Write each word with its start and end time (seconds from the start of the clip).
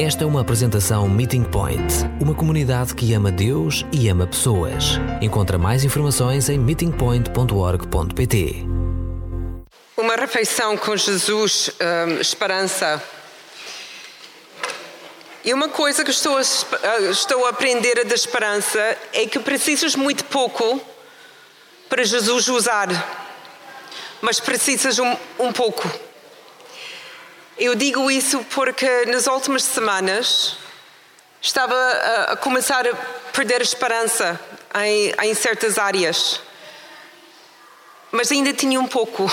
Esta 0.00 0.22
é 0.22 0.26
uma 0.28 0.42
apresentação 0.42 1.08
Meeting 1.08 1.42
Point, 1.42 1.82
uma 2.20 2.32
comunidade 2.32 2.94
que 2.94 3.12
ama 3.14 3.32
Deus 3.32 3.84
e 3.90 4.08
ama 4.08 4.28
pessoas. 4.28 4.92
Encontra 5.20 5.58
mais 5.58 5.82
informações 5.82 6.48
em 6.48 6.56
meetingpoint.org.pt. 6.56 8.64
Uma 9.96 10.14
refeição 10.14 10.76
com 10.76 10.96
Jesus, 10.96 11.72
hum, 11.80 12.20
esperança. 12.20 13.02
E 15.44 15.52
uma 15.52 15.68
coisa 15.68 16.04
que 16.04 16.12
estou 16.12 16.36
a, 16.36 16.42
estou 17.10 17.46
a 17.46 17.48
aprender 17.48 18.04
da 18.04 18.14
esperança 18.14 18.78
é 19.12 19.26
que 19.26 19.40
precisas 19.40 19.96
muito 19.96 20.24
pouco 20.26 20.80
para 21.88 22.04
Jesus 22.04 22.46
usar, 22.46 22.86
mas 24.22 24.38
precisas 24.38 25.00
um, 25.00 25.16
um 25.40 25.52
pouco. 25.52 26.07
Eu 27.58 27.74
digo 27.74 28.08
isso 28.08 28.44
porque 28.54 29.04
nas 29.06 29.26
últimas 29.26 29.64
semanas 29.64 30.56
estava 31.42 31.74
a, 32.28 32.36
começar 32.36 32.86
a 32.86 32.94
perder 33.32 33.60
a 33.60 33.64
esperança 33.64 34.40
em, 34.84 35.12
em 35.24 35.34
certas 35.34 35.76
áreas, 35.76 36.40
mas 38.12 38.30
ainda 38.30 38.52
tinha 38.52 38.78
um 38.78 38.86
pouco. 38.86 39.28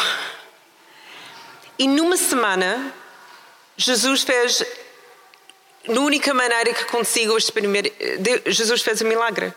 E 1.78 1.88
numa 1.88 2.18
semana, 2.18 2.92
Jesus 3.78 4.24
fez, 4.24 4.66
na 5.88 6.02
única 6.02 6.34
maneira 6.34 6.74
que 6.74 6.86
consigo 6.86 7.38
experimentar, 7.38 7.92
Jesus 8.48 8.82
fez 8.82 9.04
um 9.04 9.08
milagre. 9.08 9.54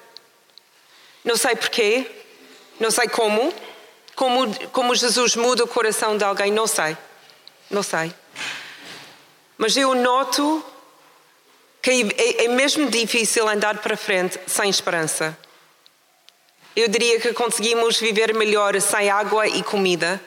Não 1.25 1.39
sei 1.39 1.57
porquê, 1.57 2.07
não 2.79 2.91
sei 2.91 3.09
como, 3.09 3.51
como, 4.15 4.69
como 4.73 4.95
Jesus 4.95 5.37
muda 5.37 5.65
o 5.65 5.69
coração 5.69 6.19
de 6.19 6.25
alguém, 6.25 6.53
não 6.53 6.67
sei, 6.67 6.99
não 7.71 7.83
sei. 7.83 8.13
Mas 9.59 9.77
eu 9.77 9.95
noto 9.95 10.65
que 11.83 11.91
é, 12.17 12.45
é 12.45 12.49
mesmo 12.49 12.89
difícil 12.89 13.49
andar 13.49 13.79
para 13.79 13.97
frente 13.97 14.39
sem 14.47 14.71
esperança. 14.71 15.37
Eu 16.77 16.89
diria 16.89 17.21
que 17.21 17.33
conseguimos 17.33 17.99
viver 17.99 18.33
melhor 18.35 18.81
sem 18.81 19.11
água 19.11 19.49
e 19.49 19.63
comida 19.65 20.21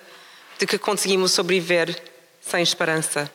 do 0.59 0.67
que 0.67 0.77
conseguimos 0.77 1.31
sobreviver 1.31 1.97
sem 2.41 2.61
esperança. 2.61 3.31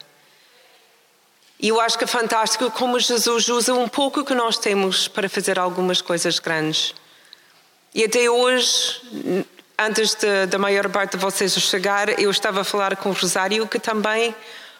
E 1.58 1.69
eu 1.69 1.80
acho 1.80 1.97
que 1.97 2.05
é 2.05 2.06
fantástico 2.06 2.70
como 2.70 3.00
Jesus 3.00 3.48
usa 3.48 3.72
um 3.72 3.89
pouco 3.89 4.22
que 4.22 4.34
nós 4.34 4.58
temos 4.58 5.08
para 5.08 5.28
fazer 5.28 5.58
algumas 5.58 6.02
coisas 6.02 6.39
grandes. 6.39 6.94
E 7.94 8.05
até 8.05 8.28
hoje, 8.28 9.00
antes 9.78 10.14
da 10.50 10.58
maior 10.58 10.91
parte 10.91 11.12
de 11.12 11.17
vocês 11.17 11.55
chegar, 11.55 12.20
eu 12.20 12.30
estava 12.30 12.61
a 12.61 12.64
falar 12.64 12.97
com 12.97 13.08
o 13.08 13.12
Rosário, 13.12 13.67
que 13.67 13.78
também 13.78 14.34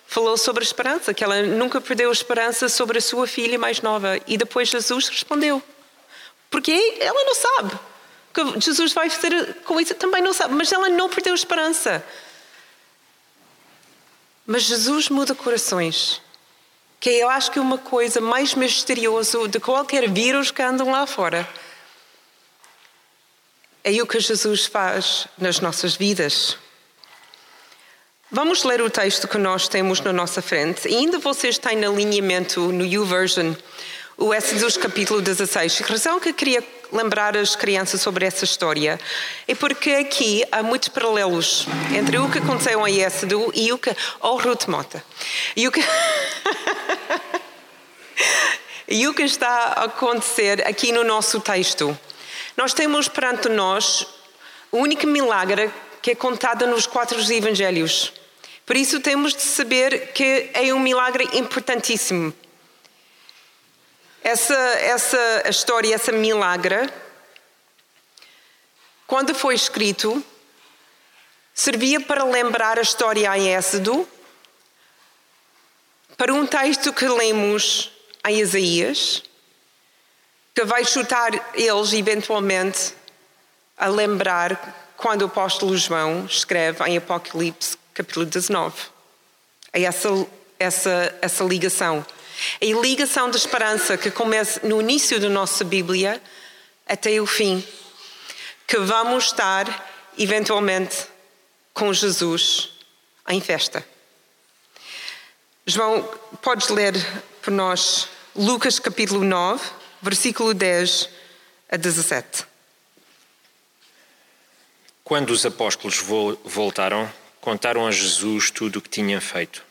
falou 0.07 0.37
sobre 0.37 0.63
a 0.63 0.67
esperança, 0.67 1.13
que 1.13 1.25
ela 1.25 1.43
nunca 1.43 1.81
perdeu 1.81 2.09
a 2.09 2.13
esperança 2.13 2.69
sobre 2.69 2.99
a 2.99 3.01
sua 3.01 3.27
filha 3.27 3.59
mais 3.59 3.81
nova. 3.81 4.19
E 4.27 4.37
depois 4.37 4.69
Jesus 4.69 5.09
respondeu. 5.09 5.63
Porque 6.51 6.97
ela 7.01 7.25
não 7.25 7.35
sabe. 7.35 7.79
que 8.33 8.61
Jesus 8.61 8.93
vai 8.93 9.11
fazer 9.11 9.55
com 9.65 9.81
isso 9.81 9.95
também 9.95 10.23
não 10.23 10.33
sabe, 10.33 10.55
mas 10.55 10.71
ela 10.73 10.89
não 10.89 11.09
perdeu 11.09 11.33
a 11.33 11.37
esperança. 11.37 12.05
Mas 14.47 14.63
Jesus 14.63 15.09
muda 15.09 15.35
corações. 15.35 16.23
Que 17.01 17.11
eu 17.11 17.29
acho 17.29 17.51
que 17.51 17.59
é 17.59 17.63
uma 17.63 17.79
coisa 17.79 18.21
mais 18.21 18.55
misteriosa 18.55 19.49
de 19.49 19.59
qualquer 19.59 20.09
vírus 20.09 20.51
que 20.51 20.63
andam 20.63 20.91
lá 20.91 21.07
fora. 21.07 21.47
É 23.83 23.91
o 24.03 24.07
que 24.07 24.19
Jesus 24.19 24.67
faz 24.67 25.27
nas 25.37 25.61
nossas 25.61 25.95
vidas. 25.95 26.57
Vamos 28.29 28.65
ler 28.65 28.83
o 28.83 28.91
texto 28.91 29.29
que 29.29 29.39
nós 29.39 29.69
temos 29.69 30.01
na 30.01 30.13
nossa 30.13 30.43
frente. 30.43 30.89
E 30.89 30.97
ainda 30.97 31.17
vocês 31.17 31.59
têm 31.59 31.85
alinhamento 31.85 32.73
no 32.73 32.85
YouVersion, 32.85 33.55
o 34.17 34.35
Exodus 34.35 34.77
capítulo 34.77 35.23
16. 35.23 35.83
A 35.83 35.87
razão 35.87 36.19
que 36.19 36.31
eu 36.31 36.35
queria 36.35 36.65
lembrar 36.93 37.37
as 37.37 37.55
crianças 37.55 38.01
sobre 38.01 38.27
essa 38.27 38.45
história 38.45 38.99
é 39.47 39.55
porque 39.55 39.93
aqui 39.93 40.45
há 40.51 40.61
muitos 40.61 40.89
paralelos 40.89 41.69
entre 41.97 42.19
o 42.19 42.29
que 42.29 42.39
aconteceu 42.39 42.85
em 42.89 43.01
Exodus 43.01 43.53
e 43.55 43.73
o 43.73 43.79
que... 43.79 43.95
Oh, 44.21 44.39
Ruth 44.39 44.67
Mota. 44.67 45.05
E 45.55 45.69
o 45.69 45.71
que... 45.71 45.85
e 48.89 49.07
o 49.07 49.15
que 49.15 49.23
está 49.23 49.49
a 49.49 49.85
acontecer 49.85 50.67
aqui 50.67 50.91
no 50.91 51.05
nosso 51.05 51.39
texto. 51.39 51.97
Nós 52.57 52.75
temos 52.75 53.07
perante 53.07 53.49
nós 53.49 54.05
o 54.73 54.79
único 54.79 55.07
milagre 55.07 55.71
que 56.07 56.13
é 56.13 56.15
contada 56.15 56.69
nos 56.69 56.87
quatro 56.87 57.21
evangelhos. 57.33 58.13
Por 58.65 58.77
isso 58.77 59.01
temos 59.01 59.35
de 59.35 59.43
saber 59.43 60.13
que 60.13 60.49
é 60.55 60.73
um 60.73 60.79
milagre 60.79 61.29
importantíssimo. 61.33 62.33
Essa, 64.23 64.55
essa 64.55 65.43
história, 65.51 65.93
essa 65.93 66.13
milagre, 66.13 66.89
quando 69.05 69.35
foi 69.35 69.57
escrito, 69.57 70.25
servia 71.53 71.99
para 72.01 72.23
lembrar 72.23 72.79
a 72.79 72.83
história 72.83 73.37
em 73.37 73.53
Êxodo, 73.53 74.09
para 76.17 76.33
um 76.33 76.47
texto 76.47 76.93
que 76.93 77.09
lemos 77.09 77.91
em 78.25 78.39
Isaías, 78.39 79.25
que 80.55 80.65
vai 80.65 80.85
chutar 80.85 81.33
eles 81.53 81.93
eventualmente 81.93 82.95
a 83.77 83.89
lembrar 83.89 84.86
quando 84.97 85.23
o 85.23 85.27
apóstolo 85.27 85.77
João 85.77 86.27
escreve 86.27 86.83
em 86.85 86.97
Apocalipse, 86.97 87.77
capítulo 87.93 88.25
19. 88.25 88.75
É 89.73 89.83
essa, 89.83 90.27
essa, 90.59 91.19
essa 91.21 91.45
ligação. 91.45 92.05
É 92.61 92.73
a 92.73 92.81
ligação 92.81 93.31
da 93.31 93.37
esperança 93.37 93.97
que 93.97 94.11
começa 94.11 94.67
no 94.67 94.81
início 94.81 95.21
da 95.21 95.29
nossa 95.29 95.65
Bíblia 95.65 96.23
até 96.87 97.21
o 97.21 97.27
fim. 97.27 97.67
Que 98.67 98.79
vamos 98.79 99.27
estar, 99.27 99.87
eventualmente, 100.19 101.07
com 101.73 101.93
Jesus 101.93 102.71
em 103.29 103.41
festa. 103.41 103.87
João, 105.67 106.03
podes 106.41 106.69
ler 106.69 106.95
por 107.43 107.51
nós 107.51 108.09
Lucas 108.35 108.79
capítulo 108.79 109.25
9, 109.25 109.63
versículo 110.01 110.55
10 110.55 111.09
a 111.71 111.77
17. 111.77 112.56
Quando 115.07 115.31
os 115.31 115.47
apóstolos 115.47 116.03
voltaram, 116.45 117.09
contaram 117.41 117.87
a 117.87 117.93
Jesus 117.93 118.51
tudo 118.51 118.81
o 118.81 118.83
que 118.83 118.89
tinham 118.89 119.21
feito. 119.21 119.63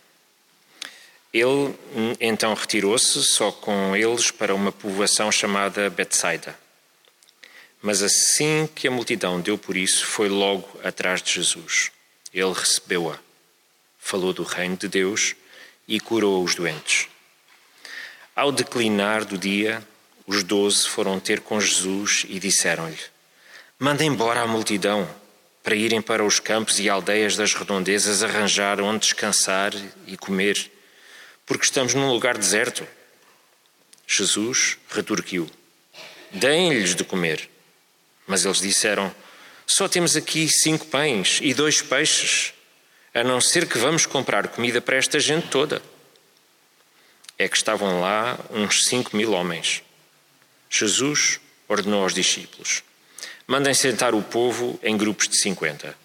Ele 1.34 1.76
então 2.22 2.54
retirou-se 2.54 3.22
só 3.22 3.52
com 3.52 3.94
eles 3.94 4.32
para 4.32 4.56
uma 4.56 4.72
povoação 4.72 5.30
chamada 5.34 5.90
Betsaida. 5.90 6.58
Mas 7.82 8.02
assim 8.02 8.66
que 8.74 8.88
a 8.88 8.92
multidão 8.92 9.42
deu 9.42 9.58
por 9.58 9.76
isso, 9.76 10.06
foi 10.06 10.30
logo 10.30 10.80
atrás 10.82 11.22
de 11.22 11.34
Jesus. 11.34 11.92
Ele 12.34 12.54
recebeu-a, 12.54 13.20
falou 14.00 14.32
do 14.32 14.44
reino 14.44 14.78
de 14.78 14.88
Deus 14.88 15.36
e 15.86 16.00
curou 16.00 16.46
os 16.46 16.56
doentes. 16.56 17.10
Ao 18.34 18.54
declinar 18.54 19.26
do 19.26 19.38
dia, 19.38 19.86
os 20.26 20.44
doze 20.44 20.88
foram 20.88 21.20
ter 21.20 21.42
com 21.42 21.60
Jesus 21.60 22.26
e 22.30 22.40
disseram-lhe: 22.40 23.04
Manda 23.78 24.02
embora 24.02 24.40
a 24.40 24.48
multidão 24.48 25.06
para 25.66 25.76
irem 25.76 26.00
para 26.00 26.24
os 26.24 26.40
campos 26.40 26.80
e 26.80 26.88
aldeias 26.88 27.36
das 27.36 27.56
redondezas 27.56 28.22
arranjar 28.22 28.80
onde 28.80 29.00
descansar 29.00 29.74
e 30.06 30.16
comer, 30.16 30.72
porque 31.44 31.66
estamos 31.66 31.96
num 31.96 32.12
lugar 32.12 32.38
deserto. 32.38 32.88
Jesus 34.06 34.78
retorquiu: 34.92 35.50
Deem-lhes 36.32 36.94
de 36.94 37.04
comer. 37.04 37.50
Mas 38.28 38.46
eles 38.46 38.62
disseram: 38.62 39.14
Só 39.66 39.88
temos 39.88 40.16
aqui 40.16 40.48
cinco 40.48 40.86
pães 40.86 41.40
e 41.42 41.52
dois 41.52 41.82
peixes, 41.82 42.54
a 43.12 43.24
não 43.24 43.42
ser 43.42 43.68
que 43.68 43.80
vamos 43.80 44.06
comprar 44.06 44.48
comida 44.50 44.80
para 44.80 44.98
esta 44.98 45.20
gente 45.20 45.48
toda. 45.48 45.82
É 47.40 47.50
que 47.50 47.58
estavam 47.58 48.00
lá 48.00 48.38
uns 48.52 48.86
cinco 48.86 49.18
mil 49.18 49.32
homens. 49.32 49.82
Jesus 50.70 51.40
ordenou 51.68 52.04
aos 52.04 52.14
discípulos: 52.14 52.84
Mandem 53.48 53.74
sentar 53.74 54.16
o 54.16 54.24
povo 54.24 54.80
em 54.82 54.98
grupos 54.98 55.28
de 55.28 55.38
50. 55.38 55.96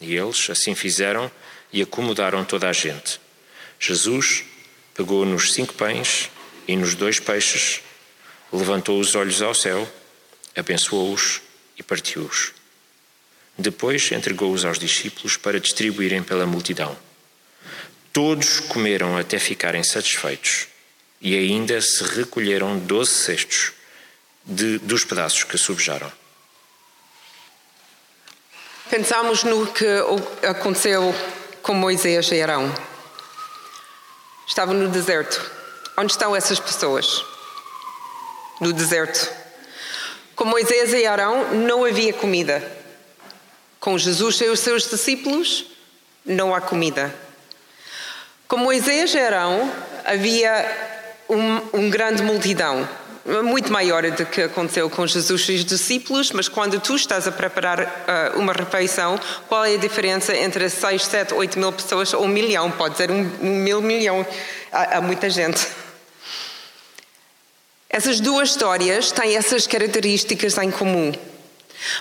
E 0.00 0.14
eles 0.14 0.48
assim 0.48 0.74
fizeram 0.76 1.30
e 1.72 1.82
acomodaram 1.82 2.44
toda 2.44 2.68
a 2.68 2.72
gente. 2.72 3.20
Jesus 3.80 4.44
pegou 4.94 5.24
nos 5.24 5.52
cinco 5.52 5.74
pães 5.74 6.30
e 6.68 6.76
nos 6.76 6.94
dois 6.94 7.18
peixes, 7.18 7.80
levantou 8.52 9.00
os 9.00 9.14
olhos 9.14 9.42
ao 9.42 9.54
céu, 9.54 9.90
abençoou-os 10.56 11.40
e 11.76 11.82
partiu-os. 11.82 12.52
Depois 13.56 14.12
entregou-os 14.12 14.64
aos 14.64 14.78
discípulos 14.78 15.36
para 15.36 15.58
distribuírem 15.58 16.22
pela 16.22 16.46
multidão. 16.46 16.96
Todos 18.12 18.60
comeram 18.60 19.16
até 19.16 19.38
ficarem 19.38 19.82
satisfeitos 19.82 20.68
e 21.20 21.36
ainda 21.36 21.80
se 21.80 22.04
recolheram 22.04 22.78
doze 22.78 23.10
cestos 23.10 23.72
de, 24.44 24.78
dos 24.78 25.04
pedaços 25.04 25.42
que 25.42 25.58
sobejaram. 25.58 26.10
Pensamos 28.90 29.44
no 29.44 29.66
que 29.66 29.86
aconteceu 30.48 31.14
com 31.62 31.74
Moisés 31.74 32.32
e 32.32 32.40
Arão. 32.40 32.74
Estava 34.46 34.72
no 34.72 34.88
deserto. 34.88 35.38
Onde 35.94 36.12
estão 36.12 36.34
essas 36.34 36.58
pessoas? 36.58 37.22
No 38.58 38.72
deserto. 38.72 39.30
Com 40.34 40.46
Moisés 40.46 40.94
e 40.94 41.04
Arão 41.04 41.52
não 41.52 41.84
havia 41.84 42.14
comida. 42.14 42.66
Com 43.78 43.98
Jesus 43.98 44.40
e 44.40 44.46
os 44.46 44.60
seus 44.60 44.88
discípulos 44.88 45.66
não 46.24 46.54
há 46.54 46.60
comida. 46.62 47.14
Com 48.48 48.56
Moisés 48.56 49.12
e 49.12 49.18
Arão 49.18 49.70
havia 50.02 51.14
um, 51.28 51.80
um 51.80 51.90
grande 51.90 52.22
multidão 52.22 52.88
muito 53.42 53.70
maior 53.70 54.02
do 54.10 54.24
que 54.24 54.42
aconteceu 54.42 54.88
com 54.88 55.06
Jesus 55.06 55.48
e 55.48 55.54
os 55.56 55.64
discípulos, 55.64 56.32
mas 56.32 56.48
quando 56.48 56.80
tu 56.80 56.96
estás 56.96 57.28
a 57.28 57.32
preparar 57.32 57.80
uh, 57.80 58.38
uma 58.38 58.52
refeição, 58.52 59.20
qual 59.48 59.64
é 59.64 59.74
a 59.74 59.78
diferença 59.78 60.34
entre 60.34 60.68
6, 60.68 61.04
7, 61.04 61.34
8 61.34 61.58
mil 61.58 61.72
pessoas 61.72 62.14
ou 62.14 62.24
um 62.24 62.28
milhão? 62.28 62.70
Pode 62.70 62.96
ser 62.96 63.10
um, 63.10 63.30
um 63.42 63.56
mil 63.56 63.82
milhão. 63.82 64.26
Há, 64.72 64.96
há 64.96 65.00
muita 65.00 65.28
gente. 65.28 65.66
Essas 67.90 68.18
duas 68.20 68.50
histórias 68.50 69.12
têm 69.12 69.36
essas 69.36 69.66
características 69.66 70.56
em 70.58 70.70
comum. 70.70 71.12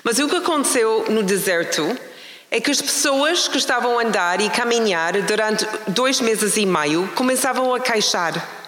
Mas 0.04 0.20
o 0.20 0.28
que 0.28 0.36
aconteceu 0.36 1.06
no 1.10 1.24
deserto 1.24 1.98
é 2.50 2.62
que 2.62 2.72
as 2.72 2.82
pessoas 2.82 3.48
que 3.48 3.58
estavam 3.58 4.00
a 4.00 4.04
andar 4.04 4.40
e 4.40 4.50
caminhar 4.50 5.22
durante 5.24 5.66
dois 5.88 6.22
meses 6.22 6.56
e 6.56 6.66
meio 6.66 7.10
começavam 7.16 7.74
a 7.74 7.80
queixar. 7.80 8.67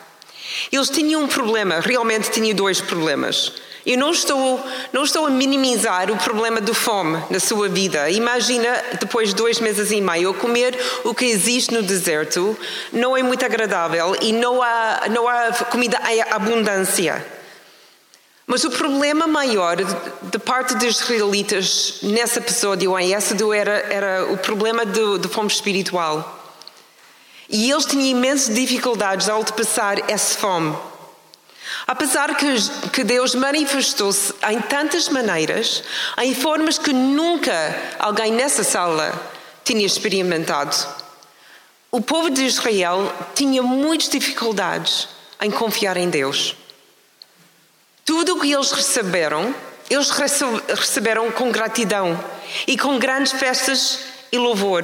Eles 0.72 0.90
tinham 0.90 1.24
um 1.24 1.28
problema, 1.28 1.80
realmente 1.80 2.32
tinham 2.32 2.56
dois 2.56 2.82
problemas. 2.82 3.54
Eu 3.86 3.98
não 3.98 4.12
estou, 4.12 4.64
não 4.92 5.04
estou 5.04 5.26
a 5.26 5.30
minimizar 5.30 6.12
o 6.12 6.18
problema 6.18 6.60
do 6.60 6.74
fome 6.74 7.24
na 7.30 7.40
sua 7.40 7.70
vida. 7.70 8.10
Imagina, 8.10 8.84
depois 9.00 9.30
de 9.30 9.36
dois 9.36 9.60
meses 9.60 9.90
e 9.92 10.02
meio, 10.02 10.34
comer 10.34 10.78
o 11.04 11.16
que 11.16 11.26
existe 11.26 11.74
no 11.74 11.82
deserto 11.82 12.58
não 12.92 13.16
é 13.16 13.24
muito 13.24 13.46
agradável 13.46 14.16
e 14.22 14.34
não 14.34 14.62
há, 14.62 15.04
não 15.10 15.28
há 15.28 15.52
comida 15.72 16.00
em 16.12 16.22
abundância. 16.22 17.26
Mas 18.46 18.64
o 18.64 18.72
problema 18.72 19.28
maior 19.28 19.78
de 19.78 20.40
parte 20.40 20.76
dos 20.76 21.02
israelitas 21.02 22.00
nesse 22.02 22.40
episódio 22.40 22.98
em 23.00 23.14
Êxodo 23.14 23.54
era, 23.54 23.86
era 23.90 24.26
o 24.26 24.38
problema 24.38 24.86
de 24.86 25.28
fome 25.30 25.48
espiritual. 25.48 26.39
E 27.50 27.72
eles 27.72 27.86
tinham 27.86 28.06
imensas 28.06 28.54
dificuldades 28.54 29.28
ao 29.28 29.40
ultrapassar 29.40 30.10
essa 30.10 30.38
fome. 30.38 30.78
Apesar 31.88 32.36
que, 32.36 32.46
que 32.92 33.04
Deus 33.04 33.34
manifestou-se 33.34 34.34
em 34.50 34.62
tantas 34.62 35.10
maneiras, 35.10 35.84
em 36.20 36.36
formas 36.36 36.78
que 36.78 36.94
nunca 36.94 37.52
alguém 37.98 38.32
nessa 38.32 38.64
sala 38.64 39.12
tinha 39.64 39.86
experimentado, 39.86 40.76
o 41.92 42.00
povo 42.00 42.30
de 42.30 42.44
Israel 42.46 43.12
tinha 43.34 43.64
muitas 43.64 44.10
dificuldades 44.10 45.08
em 45.42 45.50
confiar 45.50 45.98
em 45.98 46.10
Deus. 46.10 46.56
Tudo 48.06 48.36
o 48.36 48.40
que 48.40 48.52
eles 48.52 48.72
receberam, 48.72 49.54
eles 49.90 50.12
receberam 50.12 51.32
com 51.32 51.52
gratidão 51.52 52.24
e 52.68 52.78
com 52.78 53.00
grandes 53.00 53.32
festas 53.32 54.00
e 54.32 54.38
louvor. 54.38 54.84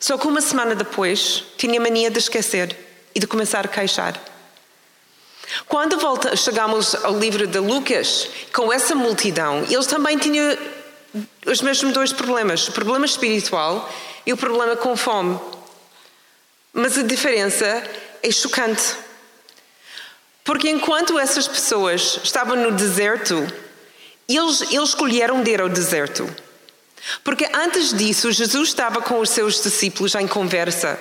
Só 0.00 0.16
que 0.16 0.26
uma 0.26 0.40
semana 0.40 0.74
depois 0.74 1.44
tinha 1.58 1.78
mania 1.78 2.10
de 2.10 2.18
esquecer 2.18 2.74
e 3.14 3.20
de 3.20 3.26
começar 3.26 3.66
a 3.66 3.68
queixar. 3.68 4.18
Quando 5.68 5.98
volta, 5.98 6.34
chegamos 6.34 6.94
ao 6.94 7.18
livro 7.18 7.46
de 7.46 7.58
Lucas, 7.58 8.28
com 8.52 8.72
essa 8.72 8.94
multidão, 8.94 9.66
eles 9.68 9.86
também 9.86 10.16
tinham 10.16 10.56
os 11.46 11.60
mesmos 11.60 11.92
dois 11.92 12.12
problemas: 12.14 12.66
o 12.68 12.72
problema 12.72 13.04
espiritual 13.04 13.92
e 14.24 14.32
o 14.32 14.36
problema 14.38 14.74
com 14.74 14.96
fome. 14.96 15.38
Mas 16.72 16.96
a 16.96 17.02
diferença 17.02 17.82
é 18.22 18.30
chocante. 18.30 18.96
Porque 20.44 20.70
enquanto 20.70 21.18
essas 21.18 21.46
pessoas 21.46 22.20
estavam 22.22 22.56
no 22.56 22.72
deserto, 22.72 23.34
eles, 24.26 24.62
eles 24.62 24.88
escolheram 24.88 25.44
ir 25.44 25.60
ao 25.60 25.68
deserto. 25.68 26.28
Porque 27.22 27.48
antes 27.52 27.92
disso, 27.92 28.30
Jesus 28.32 28.68
estava 28.68 29.00
com 29.00 29.20
os 29.20 29.30
seus 29.30 29.62
discípulos 29.62 30.14
em 30.14 30.26
conversa. 30.26 30.98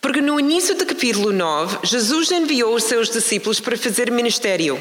Porque 0.00 0.20
no 0.20 0.38
início 0.38 0.74
do 0.74 0.86
capítulo 0.86 1.32
9, 1.32 1.78
Jesus 1.84 2.30
enviou 2.30 2.74
os 2.74 2.84
seus 2.84 3.08
discípulos 3.08 3.60
para 3.60 3.76
fazer 3.76 4.10
ministério. 4.10 4.80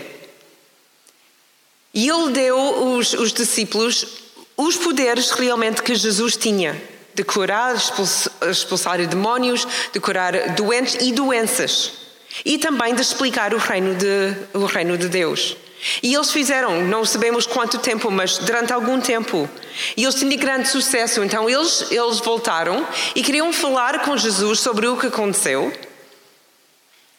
E 1.94 2.10
ele 2.10 2.31
deu 2.31 2.57
os, 2.98 3.13
os 3.13 3.31
discípulos 3.31 4.24
os 4.56 4.77
poderes 4.77 5.31
realmente 5.31 5.81
que 5.81 5.95
Jesus 5.95 6.38
tinha 6.38 6.80
de 7.13 7.24
curar, 7.24 7.75
expulsar 8.50 9.06
demónios, 9.07 9.68
de 9.92 10.00
curar 10.00 10.54
doentes 10.56 10.98
e 11.01 11.12
doenças. 11.12 11.92
E 12.44 12.57
também 12.57 12.95
de 12.95 13.01
explicar 13.01 13.54
o 13.54 13.57
reino 13.57 13.94
de, 13.95 14.36
o 14.54 14.65
reino 14.65 14.98
de 14.98 15.07
Deus. 15.07 15.56
E 16.01 16.13
eles 16.13 16.31
fizeram, 16.31 16.81
não 16.83 17.03
sabemos 17.03 17.45
quanto 17.45 17.77
tempo, 17.77 18.09
mas 18.09 18.38
durante 18.38 18.71
algum 18.71 19.00
tempo. 19.00 19.50
E 19.97 20.03
eles 20.03 20.15
tinham 20.15 20.38
grande 20.38 20.69
sucesso. 20.69 21.24
Então 21.24 21.50
eles, 21.50 21.91
eles 21.91 22.19
voltaram 22.19 22.88
e 23.15 23.21
queriam 23.21 23.51
falar 23.51 24.00
com 24.01 24.15
Jesus 24.18 24.59
sobre 24.59 24.88
o 24.88 24.97
que 24.97 25.07
aconteceu 25.07 25.71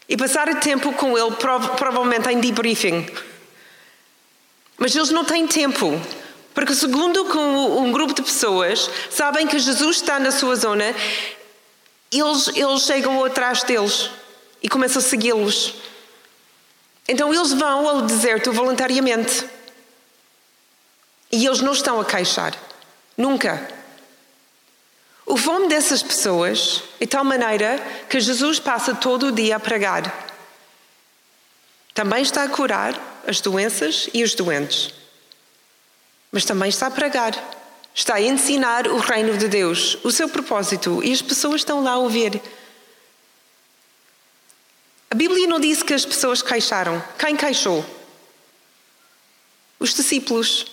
e 0.09 0.17
passar 0.17 0.61
tempo 0.61 0.93
com 0.93 1.17
ele, 1.17 1.33
provavelmente 1.33 2.29
em 2.29 2.41
debriefing. 2.41 3.07
Mas 4.77 4.95
eles 4.95 5.11
não 5.11 5.25
têm 5.25 5.47
tempo. 5.47 6.01
Porque, 6.55 6.75
segundo 6.75 7.25
um 7.79 7.91
grupo 7.91 8.15
de 8.15 8.23
pessoas 8.23 8.89
sabem 9.11 9.47
que 9.47 9.59
Jesus 9.59 9.97
está 9.97 10.21
na 10.21 10.31
sua 10.31 10.55
zona, 10.55 10.95
eles, 12.13 12.49
eles 12.55 12.83
chegam 12.83 13.25
atrás 13.25 13.65
deles 13.65 14.09
e 14.63 14.69
começam 14.69 15.01
a 15.01 15.05
segui-los. 15.05 15.75
Então 17.09 17.33
eles 17.33 17.53
vão 17.53 17.89
ao 17.89 18.03
deserto 18.03 18.53
voluntariamente. 18.53 19.47
E 21.31 21.47
eles 21.47 21.61
não 21.61 21.73
estão 21.73 22.01
a 22.01 22.05
queixar. 22.05 22.55
Nunca. 23.17 23.69
O 25.27 25.37
fome 25.37 25.69
dessas 25.69 26.03
pessoas 26.03 26.83
é 27.01 27.07
tal 27.07 27.25
maneira 27.25 27.79
que 28.09 28.21
Jesus 28.21 28.59
passa 28.59 28.95
todo 28.95 29.27
o 29.27 29.33
dia 29.33 29.57
a 29.57 29.61
pregar. 29.61 30.25
Também 31.95 32.23
está 32.23 32.43
a 32.43 32.49
curar 32.49 33.23
as 33.27 33.41
doenças 33.41 34.09
e 34.13 34.23
os 34.23 34.35
doentes. 34.35 34.93
Mas 36.31 36.45
também 36.45 36.69
está 36.69 36.89
a 36.89 36.91
pregar. 36.91 37.33
Está 37.95 38.17
a 38.17 38.21
ensinar 38.21 38.89
o 38.89 38.99
reino 38.99 39.39
de 39.39 39.47
Deus, 39.47 39.97
o 40.03 40.11
seu 40.11 40.29
propósito. 40.29 41.03
E 41.03 41.13
as 41.13 41.23
pessoas 41.23 41.61
estão 41.61 41.83
lá 41.83 41.93
a 41.93 41.99
ouvir. 41.99 42.43
A 45.15 45.17
Bíblia 45.17 45.47
não 45.47 45.61
diz 45.61 45.81
que 45.81 45.95
as 45.95 46.05
pessoas 46.05 46.43
queixaram. 46.43 47.01
Quem 47.17 47.37
queixou? 47.37 47.87
Os 49.79 49.95
discípulos. 49.95 50.67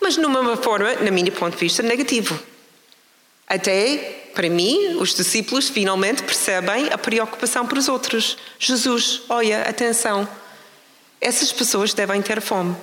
Mas 0.00 0.16
numa 0.16 0.56
forma, 0.56 0.94
na 0.94 1.10
minha 1.10 1.30
ponto 1.30 1.52
de 1.52 1.60
vista, 1.60 1.82
negativo. 1.82 2.40
Até, 3.46 4.30
para 4.34 4.48
mim, 4.48 4.96
os 4.98 5.14
discípulos 5.14 5.68
finalmente 5.68 6.22
percebem 6.22 6.90
a 6.90 6.96
preocupação 6.96 7.66
para 7.66 7.78
os 7.78 7.86
outros. 7.86 8.38
Jesus, 8.58 9.20
olha, 9.28 9.60
atenção, 9.64 10.26
essas 11.20 11.52
pessoas 11.52 11.92
devem 11.92 12.22
ter 12.22 12.40
fome. 12.40 12.74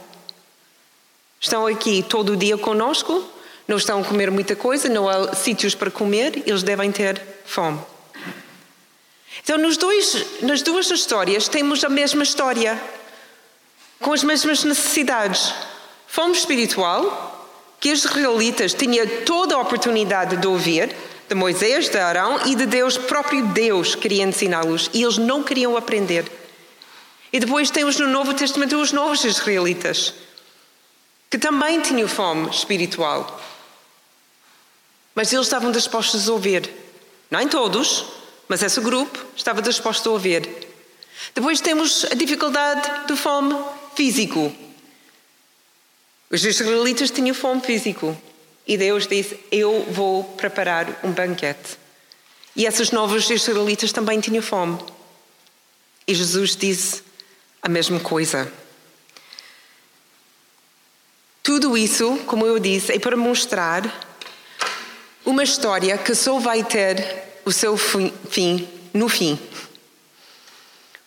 Estão 1.39 1.65
aqui 1.65 2.05
todo 2.07 2.33
o 2.33 2.37
dia 2.37 2.55
conosco, 2.55 3.27
não 3.67 3.77
estão 3.77 4.01
a 4.01 4.05
comer 4.05 4.29
muita 4.29 4.55
coisa, 4.55 4.87
não 4.87 5.09
há 5.09 5.33
sítios 5.33 5.73
para 5.73 5.89
comer, 5.89 6.43
eles 6.45 6.61
devem 6.61 6.91
ter 6.91 7.19
fome. 7.45 7.81
Então, 9.43 9.57
nos 9.57 9.77
dois, 9.77 10.41
nas 10.41 10.61
duas 10.61 10.89
histórias, 10.89 11.47
temos 11.47 11.83
a 11.83 11.89
mesma 11.89 12.23
história, 12.23 12.81
com 13.99 14.13
as 14.13 14.23
mesmas 14.23 14.63
necessidades. 14.63 15.53
Fome 16.07 16.35
espiritual, 16.35 17.49
que 17.79 17.91
os 17.91 18.05
israelitas 18.05 18.73
tinham 18.73 19.05
toda 19.25 19.55
a 19.55 19.59
oportunidade 19.59 20.37
de 20.37 20.47
ouvir, 20.47 20.95
de 21.27 21.35
Moisés, 21.35 21.89
de 21.89 21.97
Arão 21.97 22.45
e 22.45 22.55
de 22.55 22.65
Deus, 22.65 22.97
próprio 22.97 23.45
Deus 23.47 23.95
queria 23.95 24.23
ensiná-los, 24.23 24.89
e 24.93 25.01
eles 25.01 25.17
não 25.17 25.41
queriam 25.41 25.75
aprender. 25.75 26.29
E 27.33 27.39
depois 27.39 27.71
temos 27.71 27.97
no 27.97 28.07
Novo 28.07 28.33
Testamento 28.33 28.75
os 28.75 28.91
novos 28.91 29.23
israelitas, 29.23 30.13
que 31.29 31.37
também 31.37 31.79
tinham 31.79 32.07
fome 32.07 32.49
espiritual. 32.49 33.41
Mas 35.15 35.31
eles 35.31 35.45
estavam 35.45 35.71
dispostos 35.71 36.27
a 36.27 36.33
ouvir. 36.33 36.69
Nem 37.29 37.47
todos, 37.47 38.05
mas 38.51 38.61
esse 38.61 38.81
grupo 38.81 39.17
estava 39.33 39.61
disposto 39.61 40.09
a 40.09 40.11
ouvir. 40.11 40.45
Depois 41.33 41.61
temos 41.61 42.03
a 42.03 42.13
dificuldade 42.13 43.07
do 43.07 43.15
fome 43.15 43.55
físico. 43.95 44.53
Os 46.29 46.43
israelitas 46.43 47.09
tinham 47.11 47.33
fome 47.33 47.61
físico. 47.61 48.21
E 48.67 48.77
Deus 48.77 49.07
disse: 49.07 49.39
Eu 49.49 49.85
vou 49.89 50.25
preparar 50.25 50.99
um 51.01 51.13
banquete. 51.13 51.77
E 52.53 52.65
esses 52.65 52.91
novos 52.91 53.29
israelitas 53.29 53.93
também 53.93 54.19
tinham 54.19 54.43
fome. 54.43 54.77
E 56.05 56.13
Jesus 56.13 56.53
disse 56.53 57.03
a 57.61 57.69
mesma 57.69 58.01
coisa. 58.01 58.51
Tudo 61.41 61.77
isso, 61.77 62.17
como 62.25 62.45
eu 62.45 62.59
disse, 62.59 62.91
é 62.91 62.99
para 62.99 63.15
mostrar 63.15 63.81
uma 65.25 65.41
história 65.41 65.97
que 65.97 66.13
só 66.13 66.37
vai 66.37 66.65
ter 66.65 67.30
o 67.45 67.51
seu 67.51 67.77
fim 67.77 68.67
no 68.93 69.09
fim. 69.09 69.39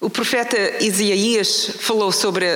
O 0.01 0.11
profeta 0.11 0.57
Isaías 0.85 1.71
falou 1.81 2.13
sobre 2.13 2.47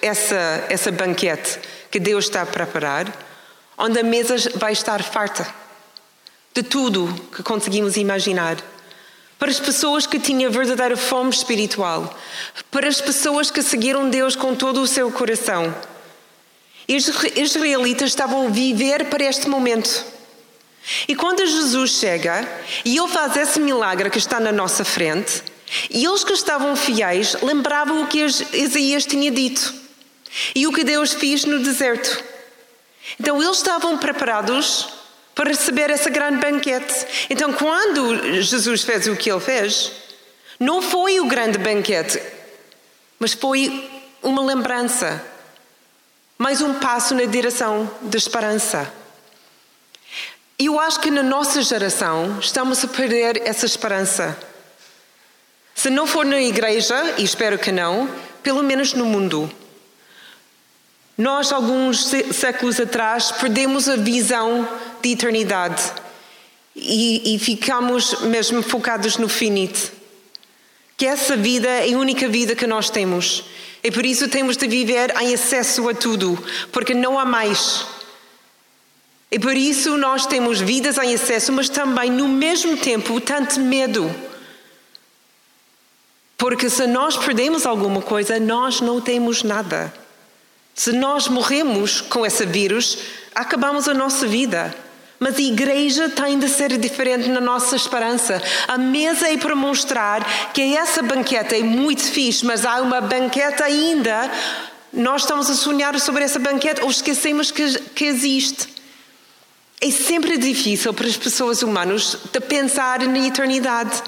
essa, 0.00 0.66
essa 0.68 0.92
banquete 0.92 1.58
que 1.90 1.98
Deus 1.98 2.26
está 2.26 2.42
a 2.42 2.46
preparar, 2.46 3.12
onde 3.76 3.98
a 3.98 4.02
mesa 4.02 4.36
vai 4.56 4.72
estar 4.72 5.02
farta 5.02 5.52
de 6.54 6.62
tudo 6.62 7.12
que 7.34 7.42
conseguimos 7.42 7.96
imaginar. 7.96 8.56
Para 9.38 9.50
as 9.50 9.58
pessoas 9.58 10.06
que 10.06 10.20
tinham 10.20 10.52
verdadeira 10.52 10.96
fome 10.96 11.30
espiritual, 11.30 12.16
para 12.70 12.86
as 12.88 13.00
pessoas 13.00 13.50
que 13.50 13.62
seguiram 13.62 14.08
Deus 14.08 14.36
com 14.36 14.54
todo 14.54 14.80
o 14.80 14.86
seu 14.86 15.10
coração. 15.10 15.74
Os 16.88 17.08
israelitas 17.36 18.10
estavam 18.10 18.46
a 18.46 18.50
viver 18.50 19.06
para 19.06 19.24
este 19.24 19.48
momento. 19.48 20.04
E 21.06 21.14
quando 21.14 21.46
Jesus 21.46 21.90
chega 21.92 22.48
e 22.84 22.96
ele 22.96 23.08
faz 23.08 23.36
esse 23.36 23.60
milagre 23.60 24.10
que 24.10 24.18
está 24.18 24.40
na 24.40 24.52
nossa 24.52 24.84
frente, 24.84 25.42
e 25.90 26.04
eles 26.04 26.24
que 26.24 26.32
estavam 26.32 26.76
fiéis 26.76 27.36
lembravam 27.42 28.02
o 28.02 28.06
que 28.06 28.18
Isaías 28.52 29.06
tinha 29.06 29.30
dito 29.30 29.72
e 30.54 30.66
o 30.66 30.72
que 30.72 30.84
Deus 30.84 31.12
fez 31.12 31.44
no 31.44 31.60
deserto. 31.60 32.22
Então 33.18 33.42
eles 33.42 33.56
estavam 33.56 33.96
preparados 33.96 34.88
para 35.34 35.50
receber 35.50 35.90
essa 35.90 36.10
grande 36.10 36.38
banquete. 36.38 37.26
Então, 37.30 37.52
quando 37.52 38.40
Jesus 38.42 38.82
fez 38.82 39.06
o 39.06 39.16
que 39.16 39.30
ele 39.30 39.40
fez, 39.40 39.92
não 40.60 40.82
foi 40.82 41.20
o 41.20 41.26
grande 41.26 41.58
banquete, 41.58 42.22
mas 43.18 43.32
foi 43.32 43.90
uma 44.22 44.42
lembrança, 44.44 45.24
mais 46.36 46.60
um 46.60 46.74
passo 46.74 47.14
na 47.14 47.24
direção 47.24 47.90
da 48.02 48.18
esperança. 48.18 48.92
Eu 50.64 50.78
acho 50.78 51.00
que 51.00 51.10
na 51.10 51.24
nossa 51.24 51.60
geração 51.60 52.38
estamos 52.38 52.84
a 52.84 52.88
perder 52.88 53.42
essa 53.44 53.66
esperança. 53.66 54.38
Se 55.74 55.90
não 55.90 56.06
for 56.06 56.24
na 56.24 56.40
igreja, 56.40 57.16
e 57.18 57.24
espero 57.24 57.58
que 57.58 57.72
não, 57.72 58.08
pelo 58.44 58.62
menos 58.62 58.94
no 58.94 59.04
mundo. 59.04 59.50
Nós, 61.18 61.50
alguns 61.50 62.12
séculos 62.32 62.78
atrás, 62.78 63.32
perdemos 63.32 63.88
a 63.88 63.96
visão 63.96 64.68
de 65.02 65.10
eternidade 65.10 65.82
e, 66.76 67.34
e 67.34 67.38
ficamos 67.40 68.20
mesmo 68.20 68.62
focados 68.62 69.16
no 69.16 69.28
finito. 69.28 69.90
Que 70.96 71.06
essa 71.06 71.36
vida 71.36 71.68
é 71.68 71.92
a 71.92 71.98
única 71.98 72.28
vida 72.28 72.54
que 72.54 72.68
nós 72.68 72.88
temos. 72.88 73.44
E 73.82 73.90
por 73.90 74.06
isso 74.06 74.28
temos 74.28 74.56
de 74.56 74.68
viver 74.68 75.12
em 75.20 75.34
acesso 75.34 75.88
a 75.88 75.94
tudo, 75.94 76.38
porque 76.70 76.94
não 76.94 77.18
há 77.18 77.24
mais. 77.24 77.84
E 79.32 79.38
por 79.38 79.56
isso 79.56 79.96
nós 79.96 80.26
temos 80.26 80.60
vidas 80.60 80.98
em 80.98 81.14
acesso, 81.14 81.50
mas 81.52 81.70
também, 81.70 82.10
no 82.10 82.28
mesmo 82.28 82.76
tempo, 82.76 83.18
tanto 83.18 83.58
medo. 83.60 84.14
Porque 86.36 86.68
se 86.68 86.86
nós 86.86 87.16
perdemos 87.16 87.64
alguma 87.64 88.02
coisa, 88.02 88.38
nós 88.38 88.82
não 88.82 89.00
temos 89.00 89.42
nada. 89.42 89.90
Se 90.74 90.92
nós 90.92 91.28
morremos 91.28 92.02
com 92.02 92.26
esse 92.26 92.44
vírus, 92.44 92.98
acabamos 93.34 93.88
a 93.88 93.94
nossa 93.94 94.26
vida. 94.26 94.74
Mas 95.18 95.38
a 95.38 95.40
igreja 95.40 96.10
tem 96.10 96.38
de 96.38 96.48
ser 96.50 96.76
diferente 96.76 97.30
na 97.30 97.40
nossa 97.40 97.74
esperança. 97.74 98.42
A 98.68 98.76
mesa 98.76 99.30
é 99.30 99.38
para 99.38 99.56
mostrar 99.56 100.52
que 100.52 100.76
essa 100.76 101.02
banqueta 101.02 101.56
é 101.56 101.62
muito 101.62 102.02
fixe, 102.02 102.44
mas 102.44 102.66
há 102.66 102.82
uma 102.82 103.00
banqueta 103.00 103.64
ainda. 103.64 104.30
Nós 104.92 105.22
estamos 105.22 105.48
a 105.48 105.54
sonhar 105.54 105.98
sobre 105.98 106.22
essa 106.22 106.38
banqueta 106.38 106.84
ou 106.84 106.90
esquecemos 106.90 107.50
que, 107.50 107.78
que 107.94 108.04
existe. 108.04 108.81
É 109.84 109.90
sempre 109.90 110.38
difícil 110.38 110.94
para 110.94 111.08
as 111.08 111.16
pessoas 111.16 111.60
humanas 111.60 112.16
de 112.32 112.40
pensar 112.40 113.00
na 113.00 113.26
eternidade. 113.26 114.00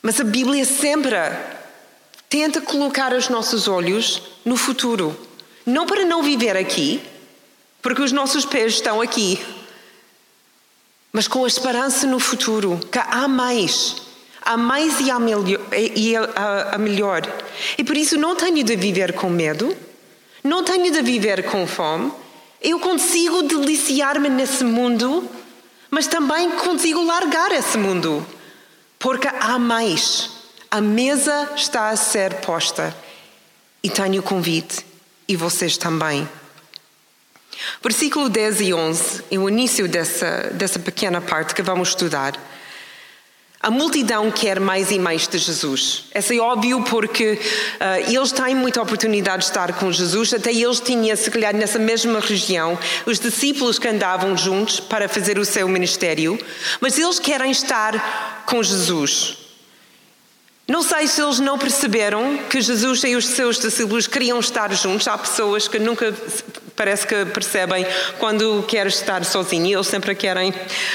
Mas 0.00 0.18
a 0.18 0.24
Bíblia 0.24 0.64
sempre 0.64 1.14
tenta 2.26 2.62
colocar 2.62 3.12
os 3.12 3.28
nossos 3.28 3.68
olhos 3.68 4.22
no 4.46 4.56
futuro. 4.56 5.14
Não 5.66 5.84
para 5.84 6.06
não 6.06 6.22
viver 6.22 6.56
aqui, 6.56 7.02
porque 7.82 8.00
os 8.00 8.12
nossos 8.12 8.46
pés 8.46 8.72
estão 8.72 9.02
aqui, 9.02 9.38
mas 11.12 11.28
com 11.28 11.44
a 11.44 11.48
esperança 11.48 12.06
no 12.06 12.18
futuro, 12.18 12.80
que 12.90 12.98
há 12.98 13.28
mais. 13.28 13.96
Há 14.40 14.56
mais 14.56 15.00
e 15.00 15.10
há 15.10 15.18
melhor, 15.18 15.60
e 15.74 16.14
há 16.16 16.78
melhor. 16.78 17.22
E 17.76 17.84
por 17.84 17.94
isso 17.94 18.16
não 18.16 18.34
tenho 18.34 18.64
de 18.64 18.74
viver 18.74 19.12
com 19.12 19.28
medo, 19.28 19.76
não 20.42 20.64
tenho 20.64 20.90
de 20.90 21.02
viver 21.02 21.44
com 21.44 21.66
fome. 21.66 22.10
Eu 22.66 22.80
consigo 22.80 23.44
deliciar-me 23.44 24.28
nesse 24.28 24.64
mundo, 24.64 25.30
mas 25.88 26.08
também 26.08 26.50
consigo 26.50 27.00
largar 27.00 27.52
esse 27.52 27.78
mundo, 27.78 28.26
porque 28.98 29.28
há 29.28 29.56
mais. 29.56 30.30
A 30.68 30.80
mesa 30.80 31.52
está 31.54 31.90
a 31.90 31.96
ser 31.96 32.40
posta 32.40 32.92
e 33.84 33.88
tenho 33.88 34.18
o 34.18 34.22
convite 34.22 34.84
e 35.28 35.36
vocês 35.36 35.78
também. 35.78 36.28
Versículo 37.80 38.28
10 38.28 38.60
e 38.62 38.74
11 38.74 39.22
é 39.30 39.38
o 39.38 39.48
início 39.48 39.86
dessa, 39.86 40.50
dessa 40.52 40.80
pequena 40.80 41.20
parte 41.20 41.54
que 41.54 41.62
vamos 41.62 41.90
estudar. 41.90 42.34
A 43.60 43.70
multidão 43.70 44.30
quer 44.30 44.60
mais 44.60 44.90
e 44.90 44.98
mais 44.98 45.26
de 45.26 45.38
Jesus. 45.38 46.04
Isso 46.14 46.32
é 46.32 46.38
óbvio 46.38 46.82
porque 46.84 47.32
uh, 47.32 48.12
eles 48.12 48.30
têm 48.30 48.54
muita 48.54 48.82
oportunidade 48.82 49.44
de 49.44 49.48
estar 49.48 49.72
com 49.72 49.90
Jesus, 49.90 50.34
até 50.34 50.52
eles 50.52 50.78
tinham, 50.78 51.16
se 51.16 51.30
calhar, 51.30 51.54
nessa 51.54 51.78
mesma 51.78 52.20
região, 52.20 52.78
os 53.06 53.18
discípulos 53.18 53.78
que 53.78 53.88
andavam 53.88 54.36
juntos 54.36 54.78
para 54.78 55.08
fazer 55.08 55.38
o 55.38 55.44
seu 55.44 55.66
ministério, 55.68 56.38
mas 56.80 56.98
eles 56.98 57.18
querem 57.18 57.50
estar 57.50 58.44
com 58.46 58.62
Jesus. 58.62 59.45
Não 60.68 60.82
sei 60.82 61.06
se 61.06 61.22
eles 61.22 61.38
não 61.38 61.56
perceberam 61.56 62.38
que 62.50 62.60
Jesus 62.60 63.04
e 63.04 63.14
os 63.14 63.24
seus 63.24 63.56
discípulos 63.56 64.08
queriam 64.08 64.40
estar 64.40 64.72
juntos. 64.74 65.06
Há 65.06 65.16
pessoas 65.16 65.68
que 65.68 65.78
nunca 65.78 66.12
parece 66.74 67.06
que 67.06 67.24
percebem 67.26 67.86
quando 68.18 68.64
queres 68.64 68.96
estar 68.96 69.24
sozinho, 69.24 69.76
eles 69.76 69.86
sempre 69.86 70.14
querem 70.14 70.52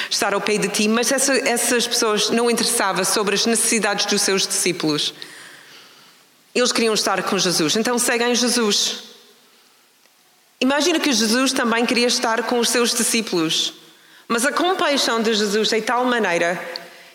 estar 0.09 0.33
ao 0.33 0.41
pé 0.41 0.57
de 0.57 0.67
ti, 0.67 0.87
mas 0.89 1.11
essa, 1.11 1.33
essas 1.47 1.87
pessoas 1.87 2.29
não 2.29 2.51
interessavam 2.51 3.05
sobre 3.05 3.33
as 3.33 3.45
necessidades 3.45 4.05
dos 4.05 4.21
seus 4.21 4.45
discípulos. 4.45 5.13
Eles 6.53 6.73
queriam 6.73 6.93
estar 6.93 7.23
com 7.23 7.37
Jesus, 7.39 7.77
então 7.77 7.97
seguem 7.97 8.35
Jesus. 8.35 9.03
Imagina 10.59 10.99
que 10.99 11.13
Jesus 11.13 11.53
também 11.53 11.85
queria 11.85 12.07
estar 12.07 12.43
com 12.43 12.59
os 12.59 12.69
seus 12.69 12.93
discípulos, 12.93 13.73
mas 14.27 14.45
a 14.45 14.51
compaixão 14.51 15.21
de 15.21 15.33
Jesus 15.33 15.71
é 15.71 15.79
de 15.79 15.85
tal 15.85 16.03
maneira 16.05 16.61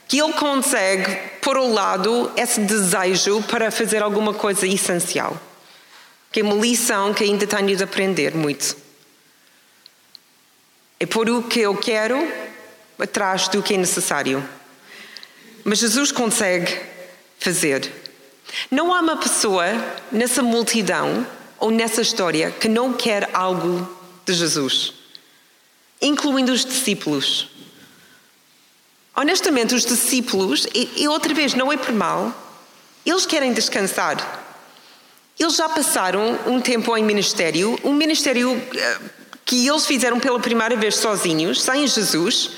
que 0.09 0.21
ele 0.21 0.33
consegue 0.35 1.17
pôr 1.41 1.57
ao 1.57 1.69
lado 1.69 2.31
esse 2.37 2.61
desejo 2.61 3.43
para 3.43 3.71
fazer 3.71 4.03
alguma 4.03 4.33
coisa 4.33 4.67
essencial. 4.67 5.41
Que 6.31 6.41
é 6.41 6.43
uma 6.43 6.55
lição 6.55 7.13
que 7.13 7.25
ainda 7.25 7.47
tenho 7.47 7.77
de 7.77 7.83
aprender 7.83 8.35
muito. 8.35 8.77
É 10.99 11.07
por 11.07 11.29
o 11.29 11.43
que 11.43 11.61
eu 11.61 11.77
quero 11.77 12.17
atrás 12.99 13.49
do 13.49 13.63
que 13.63 13.75
é 13.75 13.79
necessário. 13.79 14.47
Mas 15.65 15.81
Jesus 15.81 16.13
consegue 16.13 16.79
fazer. 17.39 17.91
Não 18.71 18.93
há 18.95 19.01
uma 19.01 19.17
pessoa 19.17 19.65
nessa 20.11 20.43
multidão 20.43 21.27
ou 21.59 21.71
nessa 21.71 22.01
história 22.01 22.51
que 22.51 22.69
não 22.69 22.93
quer 22.93 23.29
algo 23.33 23.89
de 24.25 24.33
Jesus, 24.33 24.95
incluindo 26.01 26.53
os 26.53 26.65
discípulos. 26.65 27.51
Honestamente, 29.19 29.75
os 29.75 29.87
discípulos, 29.87 30.67
e, 30.75 30.91
e 30.97 31.09
outra 31.09 31.33
vez, 31.33 31.55
não 31.55 31.73
é 31.73 31.77
por 31.79 31.93
mal, 31.93 32.35
eles 33.05 33.25
querem 33.25 33.51
descansar. 33.55 34.45
Eles 35.39 35.57
já 35.57 35.71
passaram 35.71 36.39
um 36.47 36.61
tempo 36.61 36.95
em 36.95 37.03
ministério, 37.03 37.79
um 37.83 37.95
ministério 37.95 38.61
eh, 38.75 38.99
que 39.43 39.67
eles 39.67 39.87
fizeram 39.87 40.21
pela 40.21 40.39
primeira 40.39 40.77
vez 40.77 40.97
sozinhos, 40.97 41.63
sem 41.63 41.87
Jesus. 41.87 42.51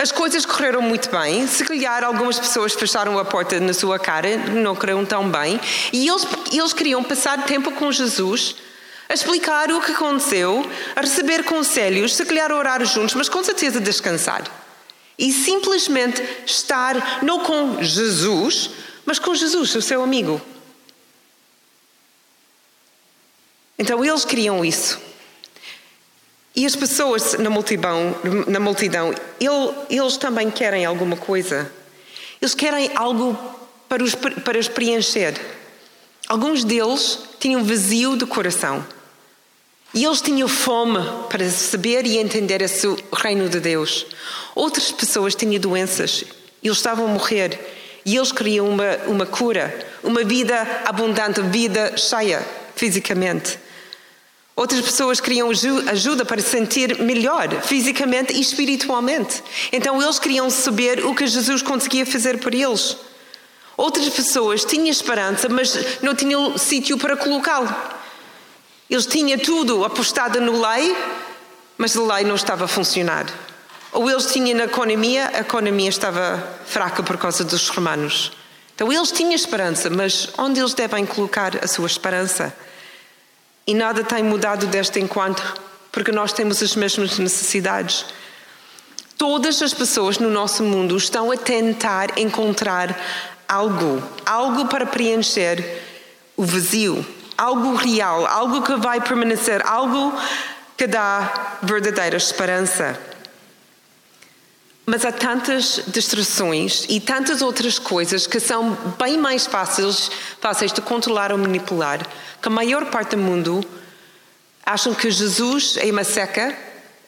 As 0.00 0.10
coisas 0.10 0.44
correram 0.44 0.82
muito 0.82 1.08
bem. 1.10 1.46
Se 1.46 1.64
calhar 1.64 2.02
algumas 2.02 2.40
pessoas 2.40 2.74
fecharam 2.74 3.16
a 3.16 3.24
porta 3.24 3.60
na 3.60 3.72
sua 3.72 3.98
cara, 3.98 4.36
não 4.36 4.74
correram 4.74 5.04
tão 5.04 5.30
bem. 5.30 5.60
E 5.92 6.08
eles, 6.08 6.26
eles 6.52 6.72
queriam 6.72 7.04
passar 7.04 7.44
tempo 7.44 7.70
com 7.72 7.92
Jesus, 7.92 8.56
a 9.08 9.14
explicar 9.14 9.70
o 9.70 9.80
que 9.80 9.92
aconteceu, 9.92 10.68
a 10.96 11.02
receber 11.02 11.44
conselhos, 11.44 12.16
se 12.16 12.24
calhar 12.24 12.50
orar 12.50 12.84
juntos, 12.84 13.14
mas 13.14 13.28
com 13.28 13.44
certeza 13.44 13.80
descansar 13.80 14.42
e 15.20 15.30
simplesmente 15.30 16.22
estar 16.46 17.22
não 17.22 17.40
com 17.40 17.82
Jesus, 17.82 18.70
mas 19.04 19.18
com 19.18 19.34
Jesus, 19.34 19.74
o 19.74 19.82
seu 19.82 20.02
amigo. 20.02 20.40
Então 23.78 24.02
eles 24.02 24.24
queriam 24.24 24.64
isso. 24.64 24.98
E 26.56 26.64
as 26.64 26.74
pessoas 26.74 27.34
na 27.34 27.50
multidão, 27.50 28.16
na 28.48 28.58
multidão 28.58 29.14
eles 29.90 30.16
também 30.16 30.50
querem 30.50 30.86
alguma 30.86 31.16
coisa. 31.16 31.70
Eles 32.40 32.54
querem 32.54 32.90
algo 32.94 33.38
para 33.90 34.02
os, 34.02 34.14
para 34.14 34.58
os 34.58 34.68
preencher. 34.68 35.38
Alguns 36.26 36.64
deles 36.64 37.18
tinham 37.38 37.62
vazio 37.62 38.16
de 38.16 38.24
coração. 38.24 38.84
E 39.92 40.04
eles 40.04 40.20
tinham 40.20 40.46
fome 40.46 41.00
para 41.28 41.48
saber 41.50 42.06
e 42.06 42.18
entender 42.18 42.62
esse 42.62 42.86
reino 43.12 43.48
de 43.48 43.58
Deus. 43.58 44.06
Outras 44.54 44.92
pessoas 44.92 45.34
tinham 45.34 45.60
doenças, 45.60 46.24
eles 46.62 46.76
estavam 46.76 47.06
a 47.06 47.08
morrer. 47.08 47.58
E 48.04 48.16
eles 48.16 48.32
queriam 48.32 48.68
uma, 48.68 48.96
uma 49.06 49.26
cura, 49.26 49.86
uma 50.02 50.24
vida 50.24 50.82
abundante, 50.86 51.42
vida 51.42 51.96
cheia 51.96 52.46
fisicamente. 52.74 53.58
Outras 54.56 54.80
pessoas 54.80 55.20
queriam 55.20 55.50
ajuda 55.50 56.24
para 56.24 56.40
se 56.40 56.50
sentir 56.50 56.98
melhor 56.98 57.48
fisicamente 57.62 58.32
e 58.32 58.40
espiritualmente. 58.40 59.42
Então 59.72 60.00
eles 60.00 60.18
queriam 60.18 60.48
saber 60.50 61.04
o 61.04 61.14
que 61.14 61.26
Jesus 61.26 61.62
conseguia 61.62 62.06
fazer 62.06 62.38
por 62.38 62.54
eles. 62.54 62.96
Outras 63.76 64.08
pessoas 64.10 64.64
tinham 64.64 64.88
esperança, 64.88 65.48
mas 65.48 66.02
não 66.02 66.14
tinham 66.14 66.56
sítio 66.58 66.98
para 66.98 67.16
colocá-lo. 67.16 67.99
Eles 68.90 69.06
tinham 69.06 69.38
tudo 69.38 69.84
apostado 69.84 70.40
no 70.40 70.60
lei, 70.60 70.96
mas 71.78 71.96
a 71.96 72.02
lei 72.02 72.24
não 72.24 72.34
estava 72.34 72.64
a 72.64 72.68
funcionar. 72.68 73.24
Ou 73.92 74.10
eles 74.10 74.26
tinham 74.32 74.58
na 74.58 74.64
economia, 74.64 75.30
a 75.32 75.40
economia 75.40 75.88
estava 75.88 76.44
fraca 76.66 77.00
por 77.00 77.16
causa 77.16 77.44
dos 77.44 77.68
romanos. 77.68 78.32
Então 78.74 78.92
eles 78.92 79.12
tinham 79.12 79.32
esperança, 79.32 79.88
mas 79.88 80.30
onde 80.36 80.58
eles 80.58 80.74
devem 80.74 81.06
colocar 81.06 81.62
a 81.62 81.68
sua 81.68 81.86
esperança? 81.86 82.52
E 83.64 83.74
nada 83.74 84.02
tem 84.02 84.24
mudado 84.24 84.66
deste 84.66 84.98
enquanto, 84.98 85.54
porque 85.92 86.10
nós 86.10 86.32
temos 86.32 86.60
as 86.60 86.74
mesmas 86.74 87.16
necessidades. 87.16 88.06
Todas 89.16 89.62
as 89.62 89.72
pessoas 89.72 90.18
no 90.18 90.30
nosso 90.30 90.64
mundo 90.64 90.96
estão 90.96 91.30
a 91.30 91.36
tentar 91.36 92.18
encontrar 92.18 92.98
algo, 93.46 94.02
algo 94.26 94.66
para 94.66 94.86
preencher 94.86 95.62
o 96.36 96.44
vazio, 96.44 97.06
algo 97.40 97.74
real, 97.74 98.26
algo 98.26 98.60
que 98.60 98.74
vai 98.76 99.00
permanecer, 99.00 99.66
algo 99.66 100.12
que 100.76 100.86
dá 100.86 101.58
verdadeira 101.62 102.18
esperança. 102.18 103.00
Mas 104.84 105.06
há 105.06 105.12
tantas 105.12 105.84
distrações 105.86 106.84
e 106.86 107.00
tantas 107.00 107.40
outras 107.40 107.78
coisas 107.78 108.26
que 108.26 108.38
são 108.38 108.76
bem 108.98 109.16
mais 109.16 109.46
fáceis, 109.46 110.10
fáceis 110.38 110.70
de 110.70 110.82
controlar 110.82 111.32
ou 111.32 111.38
manipular, 111.38 112.06
que 112.42 112.48
a 112.48 112.50
maior 112.50 112.84
parte 112.90 113.16
do 113.16 113.22
mundo 113.22 113.64
acham 114.64 114.92
que 114.92 115.10
Jesus 115.10 115.78
é 115.78 115.90
uma 115.90 116.04
seca, 116.04 116.54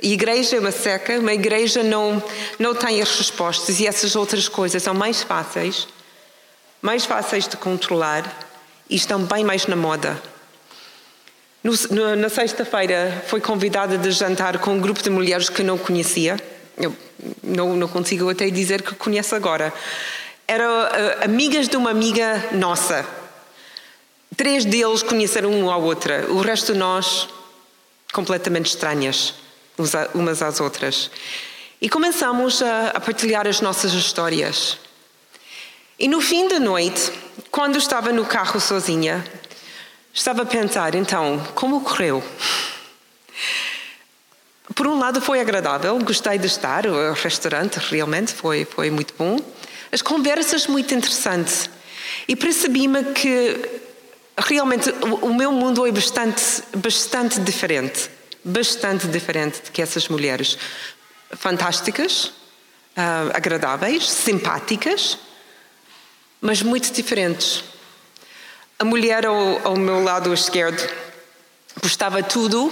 a 0.02 0.06
igreja 0.06 0.56
é 0.56 0.60
uma 0.60 0.72
seca, 0.72 1.18
uma 1.18 1.34
igreja 1.34 1.82
não, 1.82 2.22
não 2.58 2.74
tem 2.74 3.02
as 3.02 3.18
respostas 3.18 3.80
e 3.80 3.86
essas 3.86 4.16
outras 4.16 4.48
coisas 4.48 4.82
são 4.82 4.94
mais 4.94 5.22
fáceis, 5.22 5.86
mais 6.80 7.04
fáceis 7.04 7.46
de 7.46 7.58
controlar 7.58 8.51
e 8.92 8.96
estão 8.96 9.24
bem 9.24 9.44
mais 9.44 9.66
na 9.66 9.74
moda. 9.74 10.20
No, 11.64 11.72
no, 11.90 12.16
na 12.16 12.28
sexta-feira 12.28 13.24
foi 13.26 13.40
convidada 13.40 13.96
de 13.96 14.10
jantar 14.10 14.58
com 14.58 14.74
um 14.74 14.80
grupo 14.80 15.02
de 15.02 15.10
mulheres 15.10 15.48
que 15.48 15.62
não 15.62 15.78
conhecia 15.78 16.36
eu 16.76 16.94
não, 17.42 17.76
não 17.76 17.88
consigo 17.88 18.28
até 18.30 18.48
dizer 18.50 18.82
que 18.82 18.94
conheço 18.94 19.34
agora. 19.34 19.72
Eram 20.46 20.84
uh, 20.84 21.24
amigas 21.24 21.68
de 21.68 21.76
uma 21.76 21.90
amiga 21.90 22.50
nossa. 22.52 23.06
Três 24.36 24.64
deles 24.64 25.02
conheceram 25.02 25.50
um 25.50 25.70
ao 25.70 25.82
outra. 25.82 26.26
O 26.30 26.40
resto 26.40 26.72
de 26.72 26.78
nós, 26.78 27.28
completamente 28.12 28.66
estranhas 28.66 29.34
umas 30.14 30.42
às 30.42 30.60
outras. 30.60 31.10
E 31.80 31.88
começamos 31.88 32.62
a, 32.62 32.88
a 32.88 33.00
partilhar 33.00 33.46
as 33.46 33.60
nossas 33.60 33.92
histórias. 33.92 34.78
E 36.02 36.08
no 36.08 36.20
fim 36.20 36.48
da 36.48 36.58
noite, 36.58 37.12
quando 37.48 37.78
estava 37.78 38.10
no 38.10 38.26
carro 38.26 38.58
sozinha, 38.58 39.24
estava 40.12 40.42
a 40.42 40.44
pensar, 40.44 40.96
então, 40.96 41.40
como 41.54 41.80
correu? 41.80 42.20
Por 44.74 44.88
um 44.88 44.98
lado 44.98 45.20
foi 45.20 45.40
agradável, 45.40 45.96
gostei 46.00 46.38
de 46.38 46.48
estar, 46.48 46.88
o 46.88 47.12
restaurante 47.12 47.76
realmente 47.76 48.32
foi, 48.32 48.64
foi 48.64 48.90
muito 48.90 49.14
bom. 49.16 49.38
As 49.92 50.02
conversas 50.02 50.66
muito 50.66 50.92
interessantes. 50.92 51.70
E 52.26 52.34
percebi-me 52.34 53.04
que 53.12 53.80
realmente 54.36 54.90
o 55.20 55.32
meu 55.32 55.52
mundo 55.52 55.86
é 55.86 55.92
bastante, 55.92 56.64
bastante 56.78 57.38
diferente. 57.38 58.10
Bastante 58.42 59.06
diferente 59.06 59.62
de 59.62 59.70
que 59.70 59.80
essas 59.80 60.08
mulheres. 60.08 60.58
Fantásticas, 61.30 62.24
uh, 62.24 63.30
agradáveis, 63.32 64.10
simpáticas, 64.10 65.16
mas 66.42 66.60
muito 66.60 66.92
diferentes. 66.92 67.64
A 68.78 68.84
mulher 68.84 69.24
ao, 69.24 69.66
ao 69.68 69.76
meu 69.76 70.04
lado 70.04 70.34
esquerdo 70.34 70.86
postava 71.80 72.22
tudo 72.22 72.70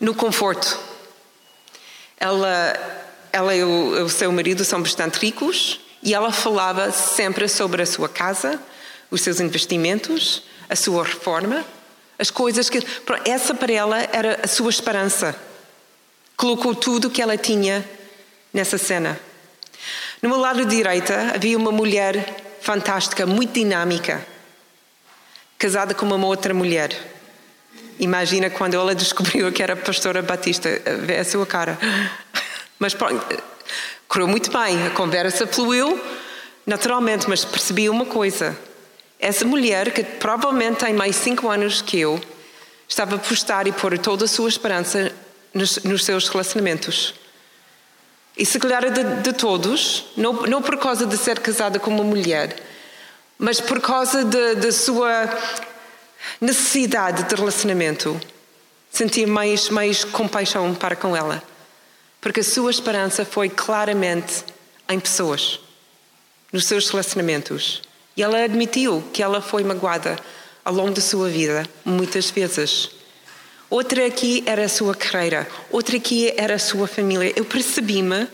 no 0.00 0.14
conforto 0.14 0.92
ela, 2.22 3.08
ela 3.32 3.52
e 3.52 3.64
o, 3.64 4.08
seu 4.08 4.30
marido 4.30 4.64
são 4.64 4.80
bastante 4.80 5.18
ricos 5.18 5.80
e 6.00 6.14
ela 6.14 6.30
falava 6.30 6.92
sempre 6.92 7.48
sobre 7.48 7.82
a 7.82 7.86
sua 7.86 8.08
casa, 8.08 8.62
os 9.10 9.22
seus 9.22 9.40
investimentos, 9.40 10.44
a 10.70 10.76
sua 10.76 11.02
reforma, 11.02 11.64
as 12.16 12.30
coisas 12.30 12.70
que. 12.70 12.78
Essa 13.24 13.56
para 13.56 13.72
ela 13.72 13.98
era 14.12 14.38
a 14.44 14.46
sua 14.46 14.70
esperança. 14.70 15.34
Colocou 16.36 16.76
tudo 16.76 17.10
que 17.10 17.20
ela 17.20 17.36
tinha 17.36 17.84
nessa 18.54 18.78
cena. 18.78 19.18
No 20.22 20.28
meu 20.28 20.38
lado 20.38 20.64
direito 20.64 21.12
havia 21.12 21.58
uma 21.58 21.72
mulher 21.72 22.51
fantástica, 22.62 23.26
muito 23.26 23.52
dinâmica, 23.52 24.24
casada 25.58 25.94
com 25.94 26.06
uma 26.06 26.26
outra 26.26 26.54
mulher. 26.54 26.96
Imagina 27.98 28.48
quando 28.48 28.74
ela 28.74 28.94
descobriu 28.94 29.52
que 29.52 29.62
era 29.62 29.76
pastora 29.76 30.22
batista, 30.22 30.70
vê 31.00 31.18
a 31.18 31.24
sua 31.24 31.44
cara. 31.44 31.78
Mas 32.78 32.94
pronto, 32.94 33.42
correu 34.08 34.28
muito 34.28 34.50
bem, 34.50 34.86
a 34.86 34.90
conversa 34.90 35.46
fluiu 35.46 36.00
naturalmente, 36.66 37.28
mas 37.28 37.44
percebi 37.44 37.88
uma 37.88 38.06
coisa. 38.06 38.56
Essa 39.18 39.44
mulher, 39.44 39.92
que 39.92 40.02
provavelmente 40.02 40.84
tem 40.84 40.94
mais 40.94 41.16
cinco 41.16 41.48
anos 41.48 41.82
que 41.82 41.98
eu, 41.98 42.20
estava 42.88 43.16
a 43.16 43.18
postar 43.18 43.66
e 43.66 43.72
pôr 43.72 43.98
toda 43.98 44.24
a 44.24 44.28
sua 44.28 44.48
esperança 44.48 45.12
nos, 45.52 45.78
nos 45.78 46.04
seus 46.04 46.28
relacionamentos. 46.28 47.14
E 48.36 48.46
se 48.46 48.58
calhar 48.58 48.90
de, 48.90 49.22
de 49.22 49.32
todos, 49.32 50.06
não, 50.16 50.32
não 50.32 50.62
por 50.62 50.78
causa 50.78 51.06
de 51.06 51.16
ser 51.16 51.38
casada 51.40 51.78
com 51.78 51.90
uma 51.90 52.04
mulher, 52.04 52.56
mas 53.38 53.60
por 53.60 53.80
causa 53.80 54.24
da 54.24 54.72
sua 54.72 55.28
necessidade 56.40 57.24
de 57.24 57.34
relacionamento, 57.34 58.18
sentir 58.90 59.26
mais, 59.26 59.68
mais 59.68 60.04
compaixão 60.04 60.74
para 60.74 60.96
com 60.96 61.16
ela. 61.16 61.42
Porque 62.20 62.40
a 62.40 62.44
sua 62.44 62.70
esperança 62.70 63.24
foi 63.24 63.48
claramente 63.48 64.44
em 64.88 65.00
pessoas, 65.00 65.60
nos 66.52 66.66
seus 66.66 66.88
relacionamentos. 66.88 67.82
E 68.16 68.22
ela 68.22 68.42
admitiu 68.42 69.02
que 69.12 69.22
ela 69.22 69.40
foi 69.40 69.64
magoada 69.64 70.16
ao 70.64 70.72
longo 70.72 70.92
da 70.92 71.00
sua 71.00 71.28
vida, 71.28 71.66
muitas 71.84 72.30
vezes. 72.30 72.90
Outra 73.72 74.06
aqui 74.06 74.44
era 74.44 74.66
a 74.66 74.68
sua 74.68 74.94
carreira, 74.94 75.48
outra 75.70 75.96
aqui 75.96 76.30
era 76.36 76.56
a 76.56 76.58
sua 76.58 76.86
família. 76.86 77.32
Eu 77.34 77.42
percebi-me 77.42 78.28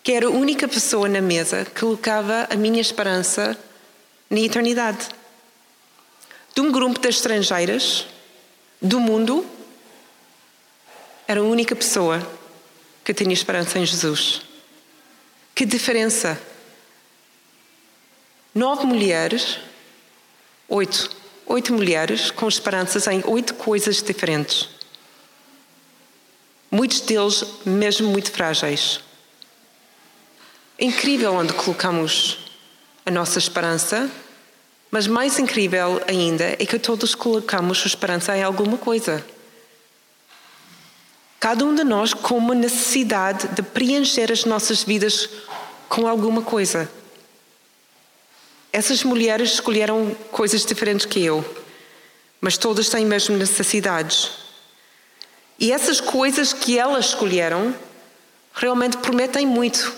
que 0.00 0.12
era 0.12 0.26
a 0.26 0.30
única 0.30 0.68
pessoa 0.68 1.08
na 1.08 1.20
mesa 1.20 1.64
que 1.64 1.80
colocava 1.80 2.46
a 2.48 2.54
minha 2.54 2.80
esperança 2.80 3.58
na 4.30 4.38
eternidade 4.38 5.08
de 6.54 6.60
um 6.60 6.70
grupo 6.70 7.00
de 7.00 7.08
estrangeiras 7.08 8.06
do 8.80 9.00
mundo, 9.00 9.44
era 11.26 11.40
a 11.40 11.42
única 11.42 11.74
pessoa 11.74 12.24
que 13.04 13.12
tinha 13.12 13.32
esperança 13.32 13.76
em 13.76 13.84
Jesus. 13.84 14.42
Que 15.52 15.66
diferença! 15.66 16.40
Nove 18.54 18.86
mulheres, 18.86 19.58
oito, 20.68 21.10
oito 21.52 21.72
mulheres 21.72 22.30
com 22.30 22.48
esperanças 22.48 23.06
em 23.06 23.22
oito 23.26 23.54
coisas 23.54 24.02
diferentes. 24.02 24.68
Muitos 26.70 27.00
deles 27.00 27.44
mesmo 27.64 28.08
muito 28.08 28.30
frágeis. 28.30 29.00
É 30.78 30.84
incrível 30.84 31.34
onde 31.34 31.52
colocamos 31.52 32.38
a 33.04 33.10
nossa 33.10 33.38
esperança 33.38 34.10
mas 34.90 35.06
mais 35.06 35.38
incrível 35.38 36.02
ainda 36.08 36.56
é 36.58 36.66
que 36.66 36.78
todos 36.78 37.14
colocamos 37.14 37.86
esperança 37.86 38.36
em 38.36 38.42
alguma 38.42 38.76
coisa. 38.76 39.24
Cada 41.38 41.64
um 41.64 41.74
de 41.74 41.84
nós 41.84 42.12
com 42.12 42.36
uma 42.36 42.54
necessidade 42.54 43.48
de 43.48 43.62
preencher 43.62 44.32
as 44.32 44.44
nossas 44.44 44.82
vidas 44.82 45.30
com 45.88 46.08
alguma 46.08 46.42
coisa. 46.42 46.90
Essas 48.72 49.02
mulheres 49.02 49.54
escolheram 49.54 50.14
coisas 50.30 50.64
diferentes 50.64 51.04
que 51.04 51.24
eu, 51.24 51.44
mas 52.40 52.56
todas 52.56 52.88
têm 52.88 53.04
mesmo 53.04 53.36
necessidades. 53.36 54.30
E 55.58 55.72
essas 55.72 56.00
coisas 56.00 56.52
que 56.52 56.78
elas 56.78 57.06
escolheram 57.06 57.74
realmente 58.54 58.96
prometem 58.98 59.46
muito. 59.46 59.92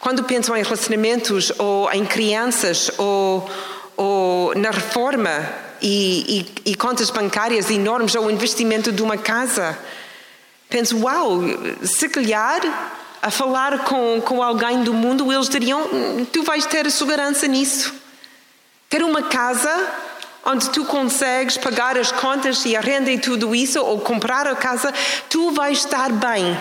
Quando 0.00 0.24
penso 0.24 0.54
em 0.54 0.62
relacionamentos 0.62 1.52
ou 1.58 1.90
em 1.92 2.04
crianças 2.04 2.90
ou, 2.98 3.48
ou 3.96 4.54
na 4.54 4.70
reforma 4.70 5.48
e, 5.80 6.46
e, 6.64 6.70
e, 6.70 6.74
contas 6.74 7.10
bancárias 7.10 7.70
enormes 7.70 8.14
ou 8.14 8.30
investimento 8.30 8.92
de 8.92 9.02
uma 9.02 9.16
casa, 9.16 9.78
penso, 10.68 10.98
uau, 10.98 11.40
se 11.82 12.08
calhar 12.08 12.97
a 13.22 13.30
falar 13.30 13.84
com, 13.84 14.20
com 14.20 14.42
alguém 14.42 14.82
do 14.82 14.92
mundo, 14.94 15.32
eles 15.32 15.48
diriam: 15.48 15.80
"Hum, 15.82 16.26
Tu 16.32 16.42
vais 16.42 16.66
ter 16.66 16.90
segurança 16.90 17.46
nisso. 17.46 17.94
Ter 18.88 19.02
uma 19.02 19.22
casa 19.22 19.70
onde 20.44 20.70
tu 20.70 20.84
consegues 20.84 21.58
pagar 21.58 21.98
as 21.98 22.10
contas 22.10 22.64
e 22.64 22.74
a 22.74 22.80
renda 22.80 23.10
e 23.10 23.18
tudo 23.18 23.54
isso, 23.54 23.80
ou 23.82 24.00
comprar 24.00 24.46
a 24.46 24.56
casa, 24.56 24.92
tu 25.28 25.50
vais 25.50 25.78
estar 25.78 26.10
bem. 26.10 26.58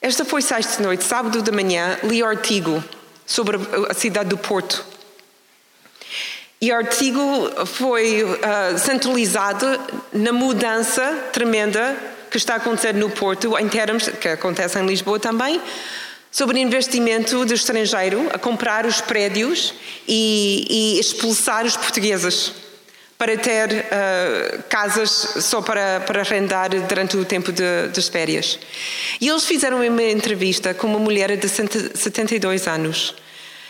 Esta 0.00 0.24
foi 0.24 0.40
sexta 0.40 0.82
noite, 0.82 1.04
sábado 1.04 1.42
de 1.42 1.50
manhã, 1.50 1.98
li 2.04 2.22
o 2.22 2.26
artigo 2.26 2.82
sobre 3.26 3.58
a 3.88 3.94
cidade 3.94 4.30
do 4.30 4.38
Porto. 4.38 4.84
E 6.60 6.72
o 6.72 6.76
artigo 6.76 7.50
foi 7.66 8.22
uh, 8.22 8.78
centralizado 8.78 9.66
na 10.12 10.32
mudança 10.32 11.28
tremenda 11.32 12.13
que 12.34 12.38
está 12.38 12.54
a 12.54 12.56
acontecer 12.56 12.92
no 12.94 13.08
Porto, 13.10 13.56
em 13.56 13.68
termos, 13.68 14.08
que 14.08 14.26
acontece 14.26 14.76
em 14.76 14.84
Lisboa 14.84 15.20
também, 15.20 15.62
sobre 16.32 16.58
investimento 16.58 17.44
do 17.44 17.54
estrangeiro 17.54 18.28
a 18.32 18.38
comprar 18.40 18.86
os 18.86 19.00
prédios 19.00 19.72
e, 20.08 20.66
e 20.68 20.98
expulsar 20.98 21.64
os 21.64 21.76
portugueses 21.76 22.50
para 23.16 23.36
ter 23.36 23.68
uh, 23.70 24.62
casas 24.68 25.10
só 25.42 25.62
para, 25.62 26.00
para 26.00 26.22
arrendar 26.22 26.70
durante 26.88 27.16
o 27.16 27.24
tempo 27.24 27.52
de, 27.52 27.86
das 27.94 28.08
férias. 28.08 28.58
E 29.20 29.28
eles 29.28 29.44
fizeram 29.44 29.86
uma 29.86 30.02
entrevista 30.02 30.74
com 30.74 30.88
uma 30.88 30.98
mulher 30.98 31.36
de 31.36 31.48
72 31.48 32.66
anos 32.66 33.14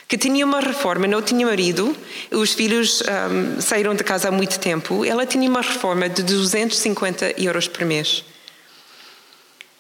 que 0.08 0.16
tinha 0.16 0.42
uma 0.46 0.60
reforma, 0.60 1.06
não 1.06 1.20
tinha 1.20 1.44
marido, 1.44 1.94
os 2.30 2.54
filhos 2.54 3.02
um, 3.02 3.60
saíram 3.60 3.94
de 3.94 4.02
casa 4.02 4.28
há 4.28 4.30
muito 4.30 4.58
tempo, 4.58 5.04
ela 5.04 5.26
tinha 5.26 5.50
uma 5.50 5.60
reforma 5.60 6.08
de 6.08 6.22
250 6.22 7.42
euros 7.42 7.68
por 7.68 7.84
mês. 7.84 8.24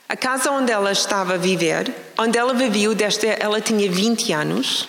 A 0.08 0.16
casa 0.16 0.50
onde 0.50 0.70
ela 0.70 0.92
estava 0.92 1.34
a 1.34 1.38
viver, 1.38 1.92
onde 2.18 2.38
ela 2.38 2.52
viveu 2.52 2.94
desde 2.94 3.26
ela 3.26 3.60
tinha 3.60 3.90
20 3.90 4.32
anos, 4.32 4.88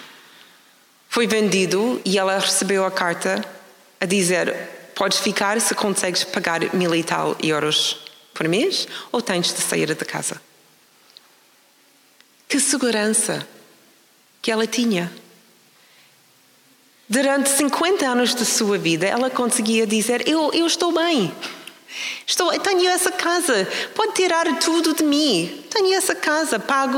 foi 1.07 1.25
vendido 1.25 2.01
e 2.03 2.17
ela 2.17 2.37
recebeu 2.37 2.85
a 2.85 2.91
carta 2.91 3.43
a 3.99 4.05
dizer: 4.05 4.53
podes 4.93 5.19
ficar 5.19 5.59
se 5.61 5.73
consegues 5.73 6.23
pagar 6.23 6.73
mil 6.73 6.93
e 6.93 7.03
tal 7.03 7.37
euros 7.41 7.97
por 8.33 8.47
mês 8.47 8.87
ou 9.11 9.21
tens 9.21 9.53
de 9.53 9.61
sair 9.61 9.93
da 9.95 10.05
casa. 10.05 10.41
Que 12.47 12.59
segurança 12.59 13.47
que 14.41 14.51
ela 14.51 14.67
tinha. 14.67 15.11
Durante 17.07 17.49
50 17.49 18.05
anos 18.05 18.33
da 18.33 18.43
sua 18.43 18.77
vida, 18.77 19.05
ela 19.05 19.29
conseguia 19.29 19.87
dizer: 19.87 20.27
Eu, 20.27 20.51
eu 20.53 20.67
estou 20.67 20.91
bem. 20.91 21.33
Estou, 22.25 22.51
tenho 22.59 22.89
essa 22.89 23.11
casa, 23.11 23.67
pode 23.93 24.13
tirar 24.13 24.45
tudo 24.59 24.93
de 24.93 25.03
mim. 25.03 25.63
Tenho 25.69 25.93
essa 25.93 26.15
casa, 26.15 26.59
pago, 26.59 26.97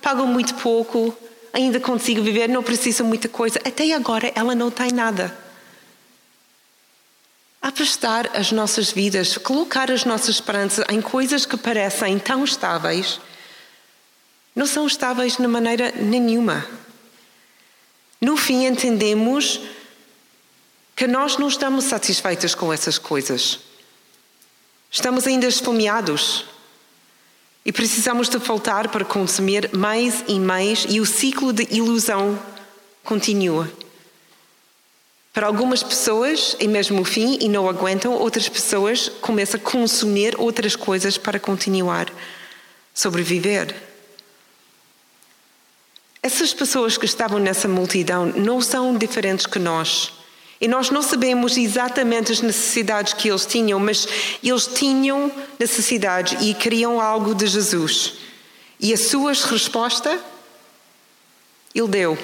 pago 0.00 0.26
muito 0.26 0.54
pouco, 0.54 1.16
ainda 1.52 1.78
consigo 1.78 2.22
viver, 2.22 2.48
não 2.48 2.62
preciso 2.62 3.04
muita 3.04 3.28
coisa. 3.28 3.60
Até 3.64 3.92
agora 3.92 4.32
ela 4.34 4.54
não 4.54 4.70
tem 4.70 4.90
nada. 4.90 5.36
Apostar 7.60 8.30
as 8.34 8.50
nossas 8.50 8.90
vidas, 8.90 9.38
colocar 9.38 9.90
as 9.90 10.04
nossas 10.04 10.30
esperanças 10.30 10.84
em 10.90 11.00
coisas 11.00 11.46
que 11.46 11.56
parecem 11.56 12.18
tão 12.18 12.42
estáveis, 12.42 13.20
não 14.54 14.66
são 14.66 14.86
estáveis 14.86 15.36
de 15.36 15.46
maneira 15.46 15.92
nenhuma. 15.92 16.66
No 18.20 18.36
fim, 18.36 18.66
entendemos 18.66 19.60
que 20.94 21.06
nós 21.06 21.38
não 21.38 21.48
estamos 21.48 21.84
satisfeitos 21.84 22.54
com 22.54 22.72
essas 22.72 22.98
coisas. 22.98 23.58
Estamos 24.94 25.26
ainda 25.26 25.46
esfomeados 25.46 26.44
e 27.64 27.72
precisamos 27.72 28.28
de 28.28 28.36
voltar 28.36 28.88
para 28.88 29.06
consumir 29.06 29.74
mais 29.74 30.22
e 30.28 30.38
mais 30.38 30.84
e 30.86 31.00
o 31.00 31.06
ciclo 31.06 31.50
de 31.50 31.66
ilusão 31.74 32.38
continua. 33.02 33.72
Para 35.32 35.46
algumas 35.46 35.82
pessoas 35.82 36.54
é 36.60 36.66
mesmo 36.66 37.00
o 37.00 37.04
fim 37.06 37.38
e 37.40 37.48
não 37.48 37.66
aguentam, 37.70 38.12
outras 38.12 38.50
pessoas 38.50 39.08
começam 39.08 39.58
a 39.58 39.62
consumir 39.62 40.38
outras 40.38 40.76
coisas 40.76 41.16
para 41.16 41.40
continuar 41.40 42.12
sobreviver. 42.92 43.74
Essas 46.22 46.52
pessoas 46.52 46.98
que 46.98 47.06
estavam 47.06 47.38
nessa 47.38 47.66
multidão 47.66 48.26
não 48.26 48.60
são 48.60 48.94
diferentes 48.94 49.46
que 49.46 49.58
nós. 49.58 50.21
E 50.62 50.68
nós 50.68 50.90
não 50.90 51.02
sabemos 51.02 51.56
exatamente 51.56 52.30
as 52.30 52.40
necessidades 52.40 53.14
que 53.14 53.28
eles 53.28 53.44
tinham, 53.44 53.80
mas 53.80 54.06
eles 54.40 54.68
tinham 54.68 55.32
necessidades 55.58 56.40
e 56.40 56.54
queriam 56.54 57.00
algo 57.00 57.34
de 57.34 57.48
Jesus. 57.48 58.12
E 58.78 58.94
a 58.94 58.96
sua 58.96 59.32
resposta, 59.32 60.20
ele 61.74 61.88
deu. 61.88 62.18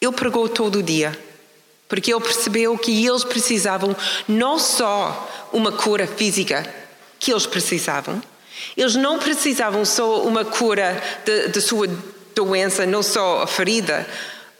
Ele 0.00 0.12
pregou 0.12 0.48
todo 0.48 0.78
o 0.78 0.82
dia, 0.82 1.18
porque 1.86 2.10
ele 2.14 2.22
percebeu 2.22 2.78
que 2.78 3.06
eles 3.06 3.22
precisavam 3.22 3.94
não 4.26 4.58
só 4.58 5.48
uma 5.52 5.70
cura 5.70 6.06
física 6.06 6.66
que 7.18 7.30
eles 7.30 7.44
precisavam, 7.44 8.22
eles 8.74 8.94
não 8.94 9.18
precisavam 9.18 9.84
só 9.84 10.22
uma 10.22 10.46
cura 10.46 10.98
da 11.52 11.60
sua 11.60 11.86
doença, 12.34 12.86
não 12.86 13.02
só 13.02 13.42
a 13.42 13.46
ferida, 13.46 14.08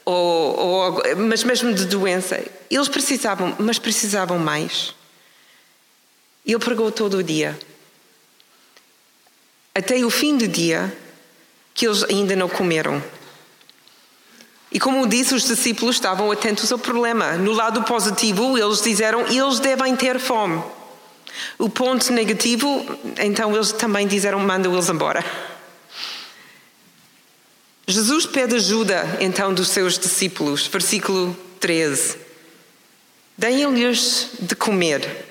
ou, 0.07 0.57
ou, 0.57 1.03
mas 1.17 1.43
mesmo 1.43 1.73
de 1.73 1.85
doença. 1.85 2.41
Eles 2.71 2.87
precisavam, 2.87 3.53
mas 3.59 3.77
precisavam 3.77 4.39
mais. 4.39 4.95
Ele 6.45 6.59
pregou 6.59 6.89
todo 6.93 7.17
o 7.17 7.23
dia. 7.23 7.59
Até 9.75 9.97
o 9.97 10.09
fim 10.09 10.37
do 10.37 10.47
dia, 10.47 10.95
que 11.73 11.85
eles 11.85 12.05
ainda 12.05 12.37
não 12.37 12.47
comeram. 12.47 13.03
E 14.71 14.79
como 14.79 15.05
disse, 15.05 15.35
os 15.35 15.43
discípulos 15.43 15.97
estavam 15.97 16.31
atentos 16.31 16.71
ao 16.71 16.79
problema. 16.79 17.33
No 17.33 17.51
lado 17.51 17.83
positivo, 17.83 18.57
eles 18.57 18.81
disseram: 18.81 19.27
eles 19.27 19.59
devem 19.59 19.93
ter 19.93 20.19
fome. 20.19 20.63
O 21.59 21.69
ponto 21.69 22.13
negativo, 22.13 22.85
então 23.21 23.53
eles 23.53 23.73
também 23.73 24.07
disseram: 24.07 24.39
manda 24.39 24.69
eles 24.69 24.87
embora. 24.87 25.23
Jesus 27.89 28.25
pede 28.25 28.53
ajuda 28.53 29.17
então 29.21 29.53
dos 29.53 29.69
seus 29.69 29.97
discípulos, 29.97 30.67
versículo 30.67 31.33
13. 31.57 32.17
Deem-lhes 33.37 34.27
de 34.41 34.53
comer. 34.57 35.25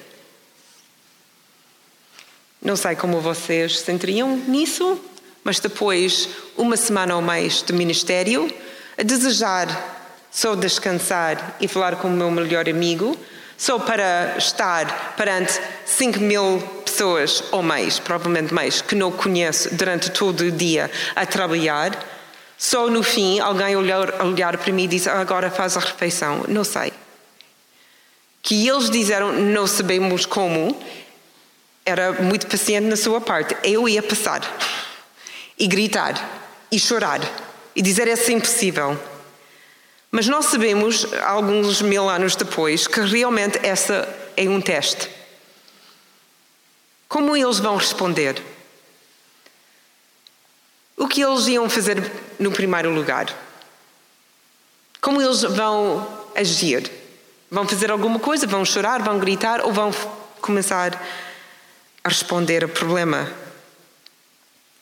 Não 2.62 2.74
sei 2.74 2.96
como 2.96 3.20
vocês 3.20 3.80
sentiriam 3.80 4.38
nisso, 4.38 4.98
mas 5.44 5.60
depois, 5.60 6.30
uma 6.56 6.78
semana 6.78 7.14
ou 7.14 7.20
mais 7.20 7.62
de 7.62 7.74
ministério, 7.74 8.50
a 8.96 9.02
desejar 9.02 9.94
só 10.30 10.54
descansar 10.54 11.56
e 11.60 11.68
falar 11.68 11.96
com 11.96 12.08
o 12.08 12.10
meu 12.10 12.30
melhor 12.30 12.66
amigo, 12.70 13.18
só 13.58 13.78
para 13.78 14.34
estar 14.38 15.14
perante 15.14 15.60
5 15.84 16.20
mil 16.20 16.58
pessoas 16.86 17.44
ou 17.52 17.62
mais, 17.62 17.98
provavelmente 17.98 18.54
mais, 18.54 18.80
que 18.80 18.94
não 18.94 19.12
conheço 19.12 19.74
durante 19.74 20.10
todo 20.10 20.40
o 20.40 20.50
dia 20.50 20.90
a 21.14 21.26
trabalhar, 21.26 22.15
só 22.58 22.88
no 22.88 23.02
fim 23.02 23.38
alguém 23.38 23.76
olhar, 23.76 24.22
olhar 24.22 24.56
para 24.56 24.72
mim 24.72 24.84
e 24.84 24.88
dizer 24.88 25.10
agora 25.10 25.50
faz 25.50 25.76
a 25.76 25.80
refeição. 25.80 26.44
Não 26.48 26.64
sei. 26.64 26.92
Que 28.42 28.66
eles 28.68 28.88
disseram 28.88 29.32
não 29.32 29.66
sabemos 29.66 30.24
como, 30.24 30.80
era 31.84 32.12
muito 32.12 32.46
paciente 32.46 32.86
na 32.86 32.96
sua 32.96 33.20
parte. 33.20 33.56
Eu 33.62 33.88
ia 33.88 34.02
passar 34.02 34.40
e 35.58 35.66
gritar 35.66 36.14
e 36.70 36.78
chorar 36.78 37.20
e 37.74 37.82
dizer 37.82 38.08
é 38.08 38.32
impossível. 38.32 38.98
Mas 40.10 40.26
nós 40.28 40.46
sabemos, 40.46 41.06
alguns 41.24 41.82
mil 41.82 42.08
anos 42.08 42.36
depois, 42.36 42.86
que 42.86 43.00
realmente 43.00 43.58
essa 43.62 44.08
é 44.36 44.48
um 44.48 44.60
teste. 44.60 45.10
Como 47.08 47.36
eles 47.36 47.58
vão 47.58 47.76
responder? 47.76 48.42
O 50.96 51.06
que 51.06 51.22
eles 51.22 51.46
iam 51.46 51.68
fazer 51.68 52.10
no 52.38 52.50
primeiro 52.50 52.90
lugar? 52.90 53.26
Como 55.00 55.20
eles 55.20 55.42
vão 55.42 56.06
agir? 56.34 56.90
Vão 57.50 57.68
fazer 57.68 57.90
alguma 57.90 58.18
coisa? 58.18 58.46
Vão 58.46 58.64
chorar? 58.64 59.02
Vão 59.02 59.18
gritar? 59.18 59.64
Ou 59.64 59.72
vão 59.72 59.92
começar 60.40 61.00
a 62.02 62.08
responder 62.08 62.64
ao 62.64 62.70
problema? 62.70 63.30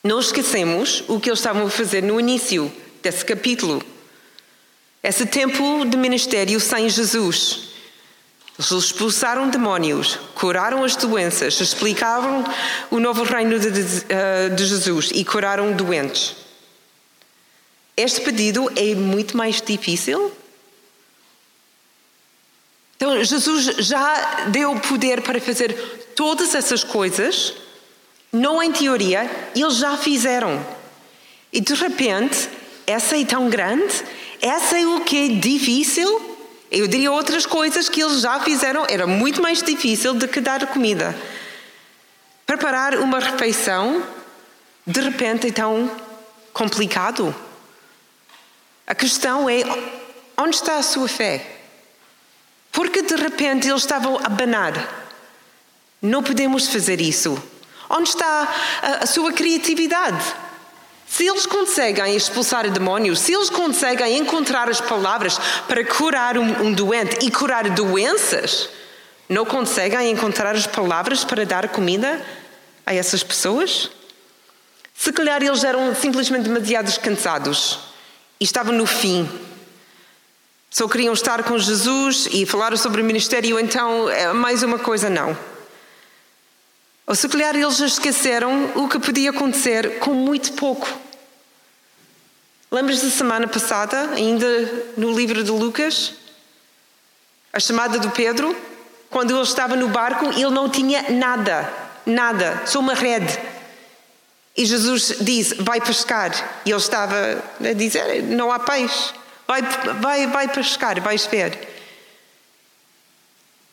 Não 0.03 0.19
esquecemos 0.19 1.03
o 1.07 1.19
que 1.19 1.29
eles 1.29 1.39
estavam 1.39 1.65
a 1.65 1.69
fazer 1.69 2.01
no 2.01 2.19
início 2.19 2.71
desse 3.01 3.25
capítulo. 3.25 3.83
Esse 5.03 5.25
tempo 5.25 5.85
de 5.85 5.97
ministério 5.97 6.59
sem 6.59 6.87
Jesus. 6.89 7.64
Eles 8.57 8.71
expulsaram 8.71 9.49
demónios, 9.49 10.17
curaram 10.33 10.83
as 10.83 10.95
doenças, 10.95 11.59
explicavam 11.59 12.43
o 12.89 12.99
novo 12.99 13.23
reino 13.23 13.59
de, 13.59 13.69
de, 13.69 14.05
eh, 14.07 14.49
de 14.49 14.65
Jesus 14.65 15.11
e 15.13 15.25
curaram 15.25 15.73
doentes. 15.73 16.35
Este 17.97 18.21
pedido 18.21 18.71
é 18.75 18.95
muito 18.95 19.35
mais 19.35 19.61
difícil. 19.61 20.31
Então, 22.95 23.21
Jesus 23.23 23.65
já 23.85 24.45
deu 24.47 24.73
poder 24.79 25.21
para 25.21 25.39
fazer 25.41 25.73
todas 26.15 26.55
essas 26.55 26.83
coisas 26.83 27.53
Não 28.31 28.61
em 28.61 28.71
teoria, 28.71 29.29
eles 29.55 29.77
já 29.77 29.95
fizeram. 29.97 30.65
E 31.53 31.61
de 31.61 31.73
repente, 31.73 32.49
essa 32.85 33.17
é 33.17 33.23
tão 33.23 33.49
grande, 33.49 34.03
essa 34.41 34.77
é 34.77 34.85
o 34.85 35.01
que 35.01 35.25
é 35.25 35.27
difícil. 35.39 36.34
Eu 36.71 36.87
diria 36.87 37.11
outras 37.11 37.45
coisas 37.45 37.87
que 37.87 38.01
eles 38.01 38.21
já 38.21 38.39
fizeram, 38.39 38.85
era 38.89 39.05
muito 39.05 39.41
mais 39.41 39.61
difícil 39.61 40.13
do 40.13 40.27
que 40.27 40.41
dar 40.41 40.65
comida. 40.67 41.15
Preparar 42.45 42.95
uma 42.95 43.19
refeição, 43.19 44.03
de 44.85 45.01
repente, 45.01 45.47
é 45.47 45.51
tão 45.51 45.89
complicado. 46.53 47.33
A 48.87 48.93
questão 48.95 49.49
é: 49.49 49.63
onde 50.37 50.55
está 50.55 50.77
a 50.77 50.83
sua 50.83 51.07
fé? 51.07 51.59
Porque 52.71 53.01
de 53.01 53.15
repente 53.15 53.67
eles 53.67 53.81
estavam 53.81 54.19
a 54.23 54.29
banar. 54.29 54.73
Não 56.01 56.21
podemos 56.21 56.67
fazer 56.67 56.99
isso. 56.99 57.41
Onde 57.89 58.09
está 58.09 58.53
a, 58.81 59.03
a 59.03 59.05
sua 59.05 59.31
criatividade? 59.31 60.44
Se 61.15 61.25
eles 61.25 61.45
conseguem 61.45 62.13
expulsar 62.13 62.69
demónios, 62.69 63.21
se 63.21 63.31
eles 63.31 63.49
conseguem 63.49 64.17
encontrar 64.17 64.67
as 64.67 64.81
palavras 64.81 65.39
para 65.65 65.81
curar 65.85 66.37
um, 66.37 66.63
um 66.63 66.73
doente 66.73 67.25
e 67.25 67.31
curar 67.31 67.69
doenças, 67.69 68.67
não 69.29 69.45
conseguem 69.45 70.11
encontrar 70.11 70.53
as 70.53 70.67
palavras 70.67 71.23
para 71.23 71.45
dar 71.45 71.69
comida 71.69 72.21
a 72.85 72.93
essas 72.93 73.23
pessoas? 73.23 73.89
Se 74.93 75.13
calhar 75.13 75.41
eles 75.41 75.63
eram 75.63 75.95
simplesmente 75.95 76.49
demasiado 76.49 76.93
cansados 76.99 77.79
e 78.37 78.43
estavam 78.43 78.73
no 78.73 78.85
fim. 78.85 79.25
Só 80.69 80.85
queriam 80.85 81.13
estar 81.13 81.43
com 81.43 81.57
Jesus 81.57 82.27
e 82.29 82.45
falar 82.45 82.77
sobre 82.77 83.01
o 83.01 83.05
ministério, 83.05 83.57
então 83.57 84.09
é 84.09 84.33
mais 84.33 84.63
uma 84.63 84.79
coisa 84.79 85.09
não. 85.09 85.37
Ou 87.07 87.15
se 87.15 87.29
calhar 87.29 87.55
eles 87.55 87.79
esqueceram 87.79 88.71
o 88.75 88.89
que 88.89 88.99
podia 88.99 89.29
acontecer 89.29 89.99
com 89.99 90.13
muito 90.13 90.51
pouco. 90.51 91.04
Lembras 92.75 93.01
da 93.01 93.09
semana 93.09 93.47
passada, 93.47 93.97
ainda 94.15 94.45
no 94.97 95.15
livro 95.15 95.41
de 95.45 95.49
Lucas? 95.49 96.11
A 97.53 97.57
chamada 97.57 97.97
do 97.99 98.09
Pedro? 98.09 98.53
Quando 99.09 99.33
ele 99.33 99.43
estava 99.43 99.77
no 99.77 99.87
barco, 99.87 100.25
ele 100.25 100.49
não 100.49 100.69
tinha 100.69 101.09
nada, 101.09 101.71
nada, 102.05 102.63
só 102.65 102.81
uma 102.81 102.93
rede. 102.93 103.39
E 104.57 104.65
Jesus 104.65 105.19
diz: 105.21 105.53
Vai 105.57 105.79
pescar. 105.79 106.33
E 106.65 106.69
ele 106.71 106.77
estava 106.77 107.41
a 107.63 107.71
dizer: 107.71 108.21
Não 108.23 108.51
há 108.51 108.59
peixe. 108.59 109.13
Vai, 109.47 109.61
vai, 110.01 110.27
vai 110.27 110.47
pescar, 110.49 110.99
vais 110.99 111.25
ver. 111.27 111.57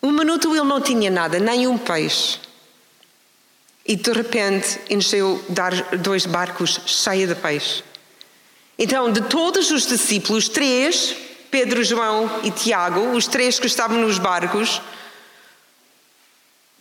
Um 0.01 0.13
minuto 0.13 0.55
ele 0.55 0.63
não 0.63 0.81
tinha 0.81 1.11
nada, 1.11 1.41
nem 1.41 1.67
um 1.67 1.77
peixe. 1.77 2.39
E 3.85 3.97
de 3.97 4.13
repente 4.13 4.79
encheu 4.89 5.45
dois 6.01 6.25
barcos 6.25 6.79
cheios 6.87 7.29
de 7.29 7.35
peixe. 7.35 7.83
Então, 8.83 9.13
de 9.13 9.21
todos 9.21 9.71
os 9.71 9.87
discípulos, 9.87 10.49
três, 10.49 11.15
Pedro, 11.53 11.85
João 11.85 12.41
e 12.43 12.51
Tiago, 12.51 13.13
os 13.13 13.29
três 13.29 13.61
que 13.61 13.69
estavam 13.69 13.97
nos 13.97 14.19
barcos, 14.19 14.83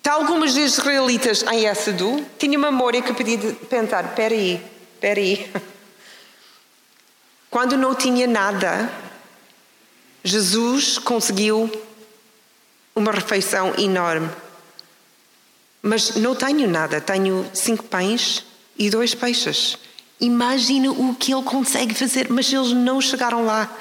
tal 0.01 0.25
como 0.25 0.43
os 0.43 0.57
israelitas 0.57 1.43
em 1.43 1.67
Essadu, 1.67 2.25
tinham 2.39 2.59
memória 2.59 3.03
que 3.03 3.13
podia 3.13 3.37
pensar: 3.69 4.03
espera 4.03 4.33
aí, 4.33 4.59
espera 4.95 5.19
aí. 5.19 5.51
Quando 7.51 7.77
não 7.77 7.93
tinha 7.93 8.25
nada, 8.25 8.91
Jesus 10.23 10.97
conseguiu 10.97 11.71
uma 12.95 13.11
refeição 13.11 13.75
enorme. 13.77 14.27
Mas 15.83 16.15
não 16.15 16.33
tenho 16.33 16.67
nada, 16.67 16.99
tenho 16.99 17.47
cinco 17.53 17.83
pães 17.83 18.43
e 18.75 18.89
dois 18.89 19.13
peixes. 19.13 19.77
Imagina 20.21 20.91
o 20.91 21.15
que 21.15 21.33
ele 21.33 21.41
consegue 21.41 21.95
fazer, 21.95 22.29
mas 22.29 22.53
eles 22.53 22.71
não 22.71 23.01
chegaram 23.01 23.43
lá. 23.43 23.75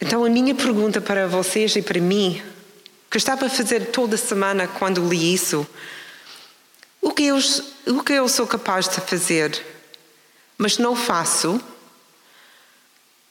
Então, 0.00 0.24
a 0.24 0.30
minha 0.30 0.54
pergunta 0.54 1.00
para 1.00 1.26
vocês 1.26 1.74
e 1.74 1.82
para 1.82 2.00
mim, 2.00 2.40
que 3.10 3.18
estava 3.18 3.46
a 3.46 3.50
fazer 3.50 3.90
toda 3.90 4.16
semana 4.16 4.68
quando 4.68 5.06
li 5.06 5.34
isso, 5.34 5.66
o 7.02 7.10
que 7.10 7.24
eu, 7.24 7.38
o 7.88 8.02
que 8.04 8.12
eu 8.12 8.28
sou 8.28 8.46
capaz 8.46 8.88
de 8.88 9.00
fazer, 9.00 9.66
mas 10.56 10.78
não 10.78 10.94
faço, 10.94 11.60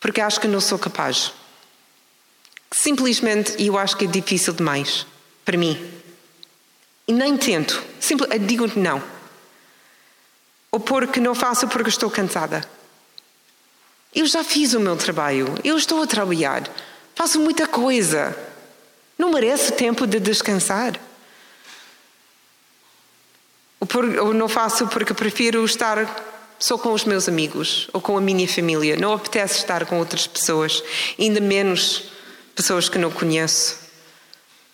porque 0.01 0.19
acho 0.19 0.41
que 0.41 0.47
não 0.47 0.59
sou 0.59 0.77
capaz. 0.77 1.31
Simplesmente 2.71 3.55
eu 3.57 3.77
acho 3.77 3.95
que 3.95 4.03
é 4.03 4.07
difícil 4.07 4.53
demais 4.53 5.07
para 5.45 5.57
mim. 5.57 5.79
E 7.07 7.13
nem 7.13 7.37
tento. 7.37 7.81
Simples, 7.99 8.29
digo 8.45 8.67
não. 8.77 9.18
Ou 10.71 10.79
porque 10.79 11.19
não 11.19 11.33
faço 11.33 11.67
porque 11.67 11.89
estou 11.89 12.09
cansada. 12.09 12.63
Eu 14.13 14.25
já 14.25 14.43
fiz 14.43 14.73
o 14.73 14.79
meu 14.79 14.95
trabalho. 14.95 15.53
Eu 15.63 15.77
estou 15.77 16.01
a 16.01 16.07
trabalhar. 16.07 16.69
Faço 17.15 17.39
muita 17.39 17.67
coisa. 17.67 18.35
Não 19.17 19.31
mereço 19.31 19.73
tempo 19.73 20.07
de 20.07 20.19
descansar. 20.19 20.99
Ou, 23.79 23.87
por, 23.87 24.05
ou 24.05 24.33
não 24.33 24.49
faço 24.49 24.87
porque 24.87 25.13
prefiro 25.13 25.63
estar 25.63 26.05
só 26.59 26.77
com 26.77 26.91
os 26.91 27.05
meus 27.05 27.29
amigos 27.29 27.89
ou 27.93 28.01
com 28.01 28.17
a 28.17 28.21
minha 28.21 28.47
família. 28.47 28.97
Não 28.97 29.13
apetece 29.13 29.59
estar 29.59 29.85
com 29.85 29.97
outras 29.97 30.27
pessoas, 30.27 30.83
ainda 31.17 31.39
menos 31.39 32.03
pessoas 32.53 32.89
que 32.89 32.97
não 32.97 33.09
conheço. 33.09 33.77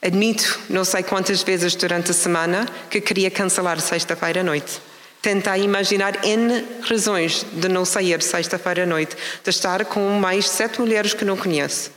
Admito, 0.02 0.60
não 0.70 0.84
sei 0.84 1.04
quantas 1.04 1.44
vezes 1.44 1.76
durante 1.76 2.12
a 2.12 2.14
semana, 2.14 2.68
que 2.90 3.02
queria 3.02 3.32
cancelar 3.32 3.80
sexta-feira 3.80 4.42
à 4.42 4.44
noite. 4.44 4.82
Tentei 5.26 5.64
imaginar 5.64 6.24
N 6.24 6.64
razões 6.84 7.44
de 7.52 7.68
não 7.68 7.84
sair 7.84 8.22
sexta-feira 8.22 8.84
à 8.84 8.86
noite, 8.86 9.18
de 9.44 9.50
estar 9.50 9.84
com 9.86 10.20
mais 10.20 10.48
sete 10.48 10.80
mulheres 10.80 11.16
que 11.16 11.26
não 11.26 11.36
conheço. 11.36 11.90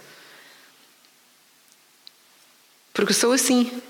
Porque 2.95 3.13
sou 3.13 3.33
assim. 3.33 3.83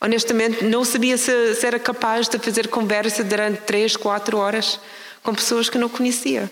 Honestamente, 0.00 0.62
não 0.62 0.84
sabia 0.84 1.18
se, 1.18 1.56
se 1.56 1.66
era 1.66 1.80
capaz 1.80 2.28
de 2.28 2.38
fazer 2.38 2.68
conversa 2.68 3.24
durante 3.24 3.62
três, 3.62 3.96
quatro 3.96 4.38
horas 4.38 4.78
com 5.24 5.34
pessoas 5.34 5.68
que 5.68 5.76
não 5.76 5.88
conhecia. 5.88 6.48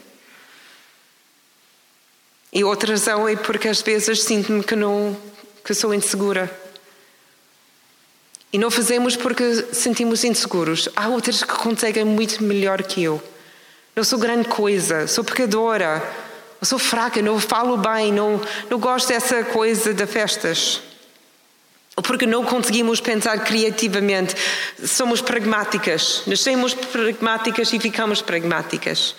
E 2.53 2.65
outra 2.65 2.91
razão 2.91 3.29
é 3.29 3.37
porque 3.37 3.69
às 3.69 3.81
vezes 3.81 4.25
sinto-me 4.25 4.65
que 4.65 4.75
não 4.75 5.17
que 5.65 5.73
sou 5.73 5.95
insegura. 5.95 6.64
E 8.55 8.59
não 8.59 8.71
fazemos 8.71 9.17
porque 9.17 9.67
sentimos 9.73 10.23
inseguros. 10.23 10.89
Há 10.95 11.09
outras 11.09 11.43
que 11.43 11.55
conseguem 11.55 12.05
muito 12.05 12.41
melhor 12.41 12.85
que 12.85 13.03
eu. 13.03 13.21
Não 13.97 14.05
sou 14.05 14.17
grande 14.17 14.47
coisa, 14.47 15.09
sou 15.09 15.25
pecadora, 15.25 16.01
sou 16.63 16.79
fraca, 16.79 17.21
não 17.21 17.41
falo 17.41 17.77
bem, 17.77 18.13
não, 18.13 18.41
não 18.71 18.79
gosto 18.79 19.09
dessa 19.09 19.43
coisa 19.43 19.93
de 19.93 20.07
festas. 20.07 20.81
Ou 21.97 22.03
porque 22.05 22.27
não 22.27 22.45
conseguimos 22.45 23.01
pensar 23.01 23.43
criativamente. 23.43 24.37
Somos 24.85 25.21
pragmáticas. 25.21 26.23
Nascemos 26.25 26.75
pragmáticas 26.75 27.73
e 27.73 27.81
ficamos 27.81 28.23
pragmáticas. 28.23 29.17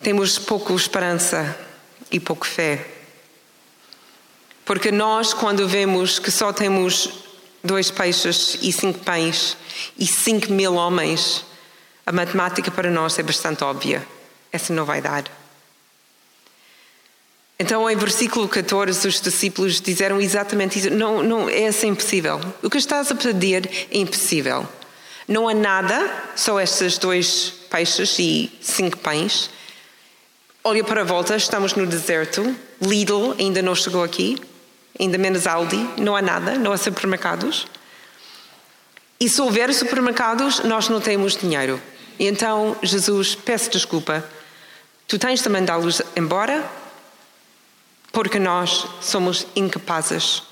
Temos 0.00 0.38
pouco 0.38 0.74
esperança 0.74 1.54
e 2.10 2.18
pouco 2.18 2.46
fé. 2.46 2.97
Porque 4.68 4.92
nós, 4.92 5.32
quando 5.32 5.66
vemos 5.66 6.18
que 6.18 6.30
só 6.30 6.52
temos 6.52 7.08
dois 7.64 7.90
peixes 7.90 8.58
e 8.60 8.70
cinco 8.70 8.98
pães 8.98 9.56
e 9.98 10.06
cinco 10.06 10.52
mil 10.52 10.74
homens, 10.74 11.42
a 12.04 12.12
matemática 12.12 12.70
para 12.70 12.90
nós 12.90 13.18
é 13.18 13.22
bastante 13.22 13.64
óbvia. 13.64 14.06
Essa 14.52 14.74
não 14.74 14.84
vai 14.84 15.00
dar. 15.00 15.24
Então, 17.58 17.88
em 17.88 17.96
versículo 17.96 18.46
14, 18.46 19.08
os 19.08 19.22
discípulos 19.22 19.80
disseram 19.80 20.20
exatamente 20.20 20.78
isso. 20.78 20.90
Não, 20.90 21.22
não, 21.22 21.48
é 21.48 21.68
assim 21.68 21.88
impossível. 21.88 22.38
O 22.62 22.68
que 22.68 22.76
estás 22.76 23.10
a 23.10 23.14
pedir 23.14 23.66
é 23.90 23.96
impossível. 23.96 24.68
Não 25.26 25.48
há 25.48 25.54
nada, 25.54 26.24
só 26.36 26.60
estes 26.60 26.98
dois 26.98 27.54
peixes 27.70 28.18
e 28.18 28.52
cinco 28.60 28.98
pães. 28.98 29.48
Olha 30.62 30.84
para 30.84 31.00
a 31.00 31.04
volta, 31.04 31.34
estamos 31.36 31.72
no 31.72 31.86
deserto. 31.86 32.54
Lidl 32.82 33.34
ainda 33.38 33.62
não 33.62 33.74
chegou 33.74 34.04
aqui 34.04 34.36
ainda 34.98 35.18
menos 35.18 35.46
Aldi, 35.46 35.88
não 35.98 36.16
há 36.16 36.22
nada, 36.22 36.58
não 36.58 36.72
há 36.72 36.76
supermercados. 36.76 37.66
E 39.20 39.28
se 39.28 39.40
houver 39.40 39.72
supermercados, 39.74 40.60
nós 40.60 40.88
não 40.88 41.00
temos 41.00 41.36
dinheiro. 41.36 41.80
E 42.18 42.26
então, 42.26 42.76
Jesus, 42.82 43.34
peço 43.34 43.70
desculpa, 43.70 44.24
tu 45.06 45.18
tens 45.18 45.42
de 45.42 45.48
mandá-los 45.48 46.02
embora 46.16 46.68
porque 48.12 48.38
nós 48.38 48.86
somos 49.00 49.46
incapazes. 49.54 50.42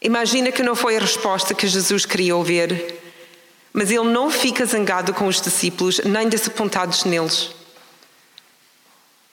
Imagina 0.00 0.50
que 0.50 0.62
não 0.62 0.74
foi 0.74 0.96
a 0.96 1.00
resposta 1.00 1.54
que 1.54 1.66
Jesus 1.66 2.06
queria 2.06 2.34
ouvir, 2.34 2.94
mas 3.72 3.90
ele 3.90 4.04
não 4.04 4.30
fica 4.30 4.64
zangado 4.64 5.12
com 5.12 5.26
os 5.26 5.40
discípulos, 5.40 6.00
nem 6.04 6.28
desapontados 6.28 7.04
neles. 7.04 7.50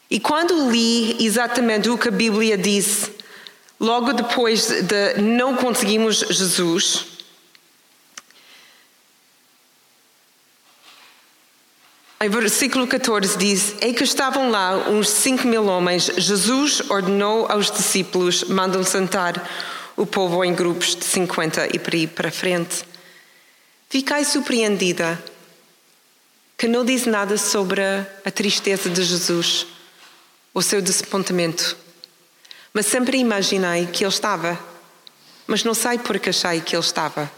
E 0.09 0.19
quando 0.19 0.69
li 0.69 1.25
exatamente 1.25 1.89
o 1.89 1.97
que 1.97 2.07
a 2.07 2.11
Bíblia 2.11 2.57
disse 2.57 3.11
Logo 3.79 4.13
depois 4.13 4.67
de 4.67 5.21
não 5.21 5.55
conseguimos 5.55 6.19
Jesus, 6.29 7.17
Em 12.19 12.29
versículo 12.29 12.87
14 12.87 13.37
diz: 13.37 13.75
É 13.79 13.93
que 13.93 14.03
estavam 14.03 14.49
lá 14.49 14.89
uns 14.89 15.07
cinco 15.07 15.47
mil 15.47 15.67
homens. 15.67 16.09
Jesus 16.17 16.81
ordenou 16.89 17.45
aos 17.47 17.69
discípulos: 17.69 18.43
mandam 18.45 18.83
sentar 18.83 19.47
o 19.95 20.03
povo 20.03 20.43
em 20.43 20.53
grupos 20.53 20.95
de 20.95 21.05
50 21.05 21.75
e 21.75 21.79
para 21.79 21.95
ir 21.95 22.07
para 22.07 22.31
frente. 22.31 22.83
Fiquei 23.87 24.25
surpreendida 24.25 25.23
que 26.57 26.67
não 26.67 26.83
diz 26.83 27.05
nada 27.05 27.37
sobre 27.37 27.81
a 27.83 28.31
tristeza 28.31 28.89
de 28.89 29.03
Jesus, 29.03 29.67
o 30.55 30.61
seu 30.63 30.81
desapontamento. 30.81 31.77
Mas 32.77 32.85
sempre 32.85 33.17
imaginei 33.17 33.87
que 33.87 34.03
ele 34.03 34.13
estava, 34.13 34.55
mas 35.47 35.63
não 35.63 35.73
sei 35.73 35.97
porque 35.97 36.29
achei 36.29 36.61
que 36.61 36.75
ele 36.75 36.83
estava. 36.83 37.31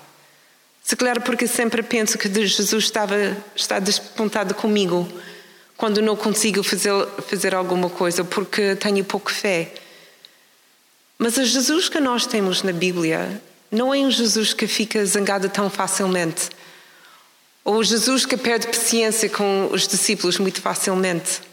Se 0.84 0.98
calhar 0.98 1.22
porque 1.22 1.48
sempre 1.48 1.82
penso 1.82 2.18
que 2.18 2.28
Jesus 2.46 2.84
estava, 2.84 3.16
está 3.56 3.80
desapontado 3.80 4.54
comigo 4.54 5.08
quando 5.78 6.02
não 6.02 6.18
consigo 6.18 6.62
fazer, 6.62 6.92
fazer 7.26 7.56
alguma 7.56 7.90
coisa, 7.90 8.22
porque 8.26 8.76
tenho 8.76 9.02
pouca 9.06 9.34
fé. 9.34 9.74
Mas 11.18 11.38
o 11.38 11.46
Jesus 11.46 11.88
que 11.88 12.02
nós 12.02 12.26
temos 12.26 12.62
na 12.62 12.74
Bíblia 12.74 13.42
não 13.72 13.94
é 13.94 14.00
um 14.00 14.12
Jesus 14.12 14.54
que 14.54 14.68
fica 14.68 15.06
zangado 15.06 15.48
tão 15.48 15.70
facilmente. 15.70 16.50
Ou 17.64 17.76
o 17.78 17.84
Jesus 17.86 18.26
que 18.26 18.36
perde 18.36 18.68
paciência 18.68 19.30
com 19.30 19.70
os 19.72 19.88
discípulos 19.88 20.38
muito 20.38 20.60
facilmente. 20.62 21.48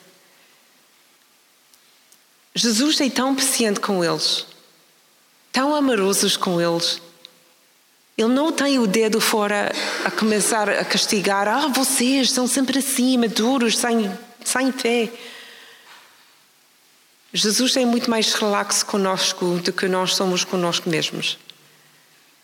Jesus 2.58 2.98
é 3.02 3.10
tão 3.10 3.34
paciente 3.34 3.80
com 3.80 4.02
eles, 4.02 4.46
tão 5.52 5.74
amoroso 5.74 6.38
com 6.38 6.58
eles, 6.58 7.02
ele 8.16 8.28
não 8.28 8.50
tem 8.50 8.78
o 8.78 8.86
dedo 8.86 9.20
fora 9.20 9.70
a 10.02 10.10
começar 10.10 10.70
a 10.70 10.82
castigar. 10.82 11.46
Ah, 11.46 11.68
vocês 11.68 12.30
são 12.30 12.46
sempre 12.46 12.78
assim, 12.78 13.18
maduros, 13.18 13.76
sem, 13.76 14.10
sem 14.42 14.72
fé. 14.72 15.12
Jesus 17.30 17.76
é 17.76 17.84
muito 17.84 18.08
mais 18.08 18.32
relaxo 18.32 18.86
conosco 18.86 19.58
do 19.62 19.70
que 19.70 19.86
nós 19.86 20.14
somos 20.14 20.42
conosco 20.42 20.88
mesmos. 20.88 21.36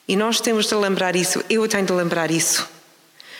E 0.07 0.15
nós 0.15 0.43
temos 0.43 0.67
de 0.67 0.75
lembrar 0.75 1.17
isso, 1.17 1.43
eu 1.49 1.67
tenho 1.67 1.87
de 1.87 1.93
lembrar 1.95 2.31
isso. 2.31 2.69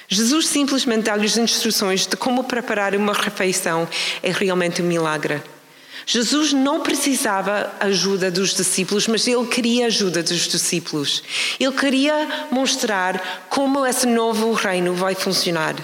Jesus 0.09 0.49
simplesmente 0.49 1.03
dá-lhes 1.03 1.37
instruções 1.37 2.07
de 2.07 2.17
como 2.17 2.45
preparar 2.45 2.95
uma 2.95 3.13
refeição 3.13 3.87
é 4.23 4.33
realmente 4.33 4.81
um 4.81 4.87
milagre. 4.87 5.43
Jesus 6.05 6.53
não 6.53 6.81
precisava 6.81 7.73
ajuda 7.81 8.31
dos 8.31 8.55
discípulos, 8.55 9.07
mas 9.07 9.27
ele 9.27 9.47
queria 9.47 9.87
ajuda 9.87 10.23
dos 10.23 10.49
discípulos. 10.49 11.23
Ele 11.59 11.73
queria 11.73 12.47
mostrar 12.51 13.47
como 13.49 13.87
esse 13.87 14.07
novo 14.07 14.53
reino 14.53 14.95
vai 14.95 15.15
funcionar. 15.15 15.75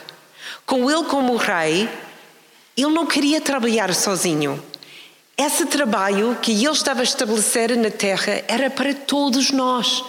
Com 0.67 0.91
ele 0.91 1.05
como 1.05 1.37
rei, 1.37 1.89
ele 2.77 2.91
não 2.91 3.07
queria 3.07 3.41
trabalhar 3.41 3.95
sozinho. 3.95 4.63
Esse 5.37 5.67
trabalho 5.67 6.37
que 6.43 6.53
ele 6.53 6.73
estava 6.73 7.01
a 7.01 7.05
estabelecer 7.05 7.77
na 7.77 7.91
terra 7.91 8.43
era 8.49 8.69
para 8.69 8.93
todos 8.93 9.53
nós, 9.53 10.05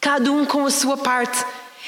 cada 0.00 0.30
um 0.30 0.44
com 0.44 0.66
a 0.66 0.70
sua 0.70 0.96
parte. 0.96 1.44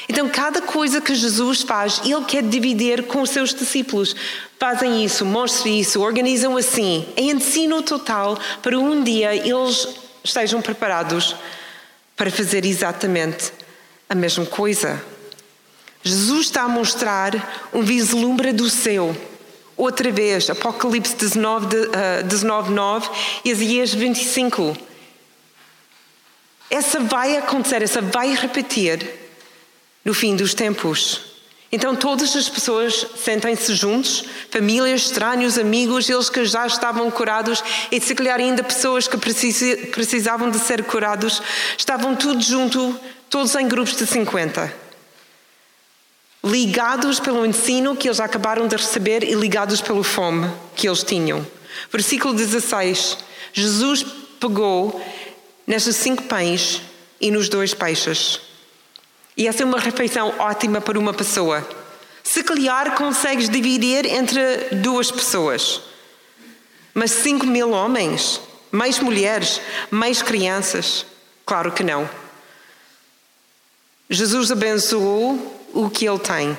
Então, 0.08 0.28
cada 0.28 0.60
coisa 0.60 1.00
que 1.00 1.14
Jesus 1.14 1.62
faz, 1.62 2.00
Ele 2.04 2.24
quer 2.24 2.42
dividir 2.42 3.04
com 3.04 3.22
os 3.22 3.30
seus 3.30 3.54
discípulos. 3.54 4.14
Fazem 4.58 5.04
isso, 5.04 5.24
mostram 5.24 5.72
isso, 5.72 6.00
organizam 6.00 6.56
assim. 6.56 7.06
É 7.16 7.22
ensino 7.22 7.82
total 7.82 8.38
para 8.62 8.78
um 8.78 9.02
dia 9.02 9.34
eles 9.34 9.88
estejam 10.22 10.60
preparados 10.60 11.34
para 12.16 12.30
fazer 12.30 12.64
exatamente 12.64 13.52
a 14.08 14.14
mesma 14.14 14.46
coisa. 14.46 15.02
Jesus 16.02 16.46
está 16.46 16.62
a 16.62 16.68
mostrar 16.68 17.68
um 17.72 17.82
vislumbre 17.82 18.52
do 18.52 18.68
céu. 18.68 19.16
Outra 19.76 20.12
vez, 20.12 20.48
Apocalipse 20.50 21.16
19, 21.16 21.66
uh, 21.66 22.22
19 22.24 22.72
9 22.72 23.10
e 23.44 23.50
Isaías 23.50 23.92
25. 23.92 24.76
Essa 26.70 27.00
vai 27.00 27.36
acontecer, 27.36 27.82
essa 27.82 28.00
vai 28.00 28.34
repetir 28.34 29.23
no 30.04 30.12
fim 30.12 30.36
dos 30.36 30.54
tempos. 30.54 31.34
Então 31.74 31.96
todas 31.96 32.36
as 32.36 32.48
pessoas 32.48 33.04
sentem-se 33.16 33.74
juntos, 33.74 34.24
famílias, 34.48 35.06
estranhos, 35.06 35.58
amigos, 35.58 36.08
eles 36.08 36.30
que 36.30 36.44
já 36.44 36.66
estavam 36.68 37.10
curados 37.10 37.64
e 37.90 38.00
se 38.00 38.14
calhar 38.14 38.38
ainda 38.38 38.62
pessoas 38.62 39.08
que 39.08 39.16
precisavam 39.16 40.50
de 40.50 40.58
ser 40.60 40.84
curados, 40.84 41.42
estavam 41.76 42.14
todos 42.14 42.46
juntos, 42.46 42.94
todos 43.28 43.52
em 43.56 43.66
grupos 43.66 43.96
de 43.96 44.06
50. 44.06 44.72
Ligados 46.44 47.18
pelo 47.18 47.44
ensino 47.44 47.96
que 47.96 48.06
eles 48.06 48.20
acabaram 48.20 48.68
de 48.68 48.76
receber 48.76 49.24
e 49.24 49.34
ligados 49.34 49.80
pela 49.80 50.04
fome 50.04 50.48
que 50.76 50.86
eles 50.86 51.02
tinham. 51.02 51.44
Versículo 51.90 52.34
16. 52.34 53.18
Jesus 53.52 54.06
pegou 54.38 55.04
nestes 55.66 55.96
cinco 55.96 56.22
pães 56.24 56.80
e 57.20 57.32
nos 57.32 57.48
dois 57.48 57.74
peixes. 57.74 58.53
E 59.36 59.48
essa 59.48 59.62
é 59.62 59.66
uma 59.66 59.80
refeição 59.80 60.34
ótima 60.38 60.80
para 60.80 60.98
uma 60.98 61.12
pessoa. 61.12 61.66
Se 62.22 62.42
calhar 62.42 62.94
consegues 62.94 63.48
dividir 63.48 64.06
entre 64.06 64.74
duas 64.76 65.10
pessoas. 65.10 65.82
Mas 66.94 67.10
cinco 67.10 67.46
mil 67.46 67.70
homens, 67.70 68.40
mais 68.70 68.98
mulheres, 69.00 69.60
mais 69.90 70.22
crianças? 70.22 71.04
Claro 71.44 71.72
que 71.72 71.82
não. 71.82 72.08
Jesus 74.08 74.52
abençoou 74.52 75.68
o 75.72 75.90
que 75.90 76.08
ele 76.08 76.18
tem. 76.18 76.56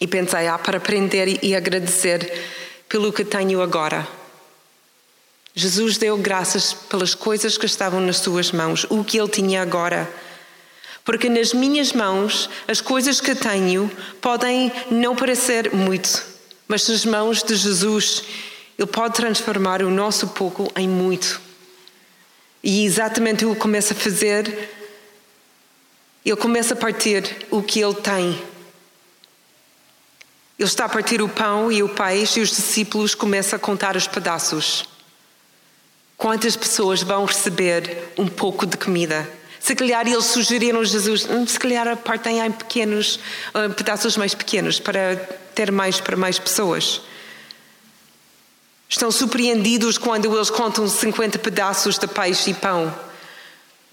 E 0.00 0.06
pensei, 0.06 0.48
ah, 0.48 0.58
para 0.58 0.78
aprender 0.78 1.38
e 1.42 1.54
agradecer 1.54 2.44
pelo 2.88 3.12
que 3.12 3.24
tenho 3.24 3.62
agora. 3.62 4.06
Jesus 5.54 5.96
deu 5.96 6.18
graças 6.18 6.74
pelas 6.74 7.14
coisas 7.14 7.56
que 7.56 7.64
estavam 7.64 8.00
nas 8.00 8.18
suas 8.18 8.52
mãos, 8.52 8.84
o 8.90 9.02
que 9.02 9.18
ele 9.18 9.28
tinha 9.28 9.62
agora. 9.62 10.06
Porque 11.06 11.28
nas 11.30 11.54
minhas 11.54 11.92
mãos 11.92 12.50
as 12.66 12.80
coisas 12.80 13.20
que 13.20 13.32
tenho 13.32 13.88
podem 14.20 14.72
não 14.90 15.14
parecer 15.14 15.72
muito, 15.72 16.20
mas 16.66 16.88
nas 16.88 17.04
mãos 17.04 17.44
de 17.44 17.54
Jesus 17.54 18.24
Ele 18.76 18.88
pode 18.88 19.14
transformar 19.14 19.82
o 19.82 19.90
nosso 19.90 20.26
pouco 20.26 20.70
em 20.76 20.88
muito. 20.88 21.40
E 22.60 22.84
exatamente 22.84 23.46
que 23.46 23.54
começa 23.54 23.94
a 23.94 23.96
fazer, 23.96 24.68
Ele 26.24 26.36
começa 26.36 26.74
a 26.74 26.76
partir 26.76 27.46
o 27.52 27.62
que 27.62 27.80
Ele 27.80 27.94
tem. 27.94 28.30
Ele 30.58 30.68
está 30.68 30.86
a 30.86 30.88
partir 30.88 31.22
o 31.22 31.28
pão 31.28 31.70
e 31.70 31.84
o 31.84 31.88
peixe 31.88 32.40
e 32.40 32.42
os 32.42 32.48
discípulos 32.48 33.14
começam 33.14 33.56
a 33.56 33.60
contar 33.60 33.94
os 33.94 34.08
pedaços. 34.08 34.88
Quantas 36.16 36.56
pessoas 36.56 37.00
vão 37.00 37.26
receber 37.26 38.12
um 38.18 38.26
pouco 38.26 38.66
de 38.66 38.76
comida? 38.76 39.35
Se 39.66 39.74
calhar 39.74 40.06
eles 40.06 40.26
sugeriram 40.26 40.84
Jesus, 40.84 41.28
hum, 41.28 41.44
se 41.44 41.58
calhar 41.58 41.96
partem 41.96 42.38
em 42.38 42.52
pequenos, 42.52 43.18
uh, 43.52 43.68
pedaços 43.74 44.16
mais 44.16 44.32
pequenos 44.32 44.78
para 44.78 45.16
ter 45.56 45.72
mais 45.72 46.00
para 46.00 46.16
mais 46.16 46.38
pessoas. 46.38 47.00
Estão 48.88 49.10
surpreendidos 49.10 49.98
quando 49.98 50.32
eles 50.32 50.50
contam 50.50 50.86
50 50.86 51.40
pedaços 51.40 51.98
de 51.98 52.06
peixe 52.06 52.50
e 52.50 52.54
pão. 52.54 52.94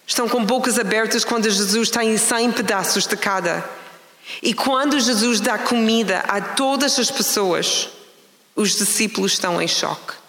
Estão 0.06 0.30
com 0.30 0.46
bocas 0.46 0.78
abertas 0.78 1.26
quando 1.26 1.50
Jesus 1.50 1.90
tem 1.90 2.16
100 2.20 2.52
pedaços 2.52 3.08
de 3.08 3.18
cada. 3.18 3.68
E 4.44 4.54
quando 4.54 5.00
Jesus 5.00 5.40
dá 5.40 5.58
comida 5.58 6.20
a 6.28 6.40
todas 6.40 7.00
as 7.00 7.10
pessoas, 7.10 7.90
os 8.56 8.76
discípulos 8.76 9.32
estão 9.32 9.60
em 9.60 9.68
choque. 9.68 10.23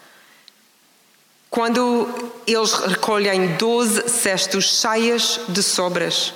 Quando 1.55 2.09
eles 2.49 2.73
recolhem 2.73 3.55
12 3.55 4.09
cestos 4.09 4.81
cheias 4.81 5.39
de 5.47 5.63
sobras, 5.63 6.35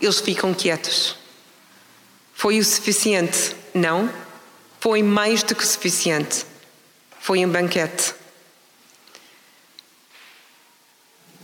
eles 0.00 0.20
ficam 0.20 0.54
quietos. 0.54 1.16
Foi 2.32 2.58
o 2.58 2.64
suficiente? 2.64 3.54
Não. 3.74 4.10
Foi 4.80 5.02
mais 5.02 5.42
do 5.42 5.54
que 5.54 5.62
o 5.62 5.66
suficiente. 5.66 6.46
Foi 7.20 7.44
um 7.44 7.48
banquete. 7.50 8.14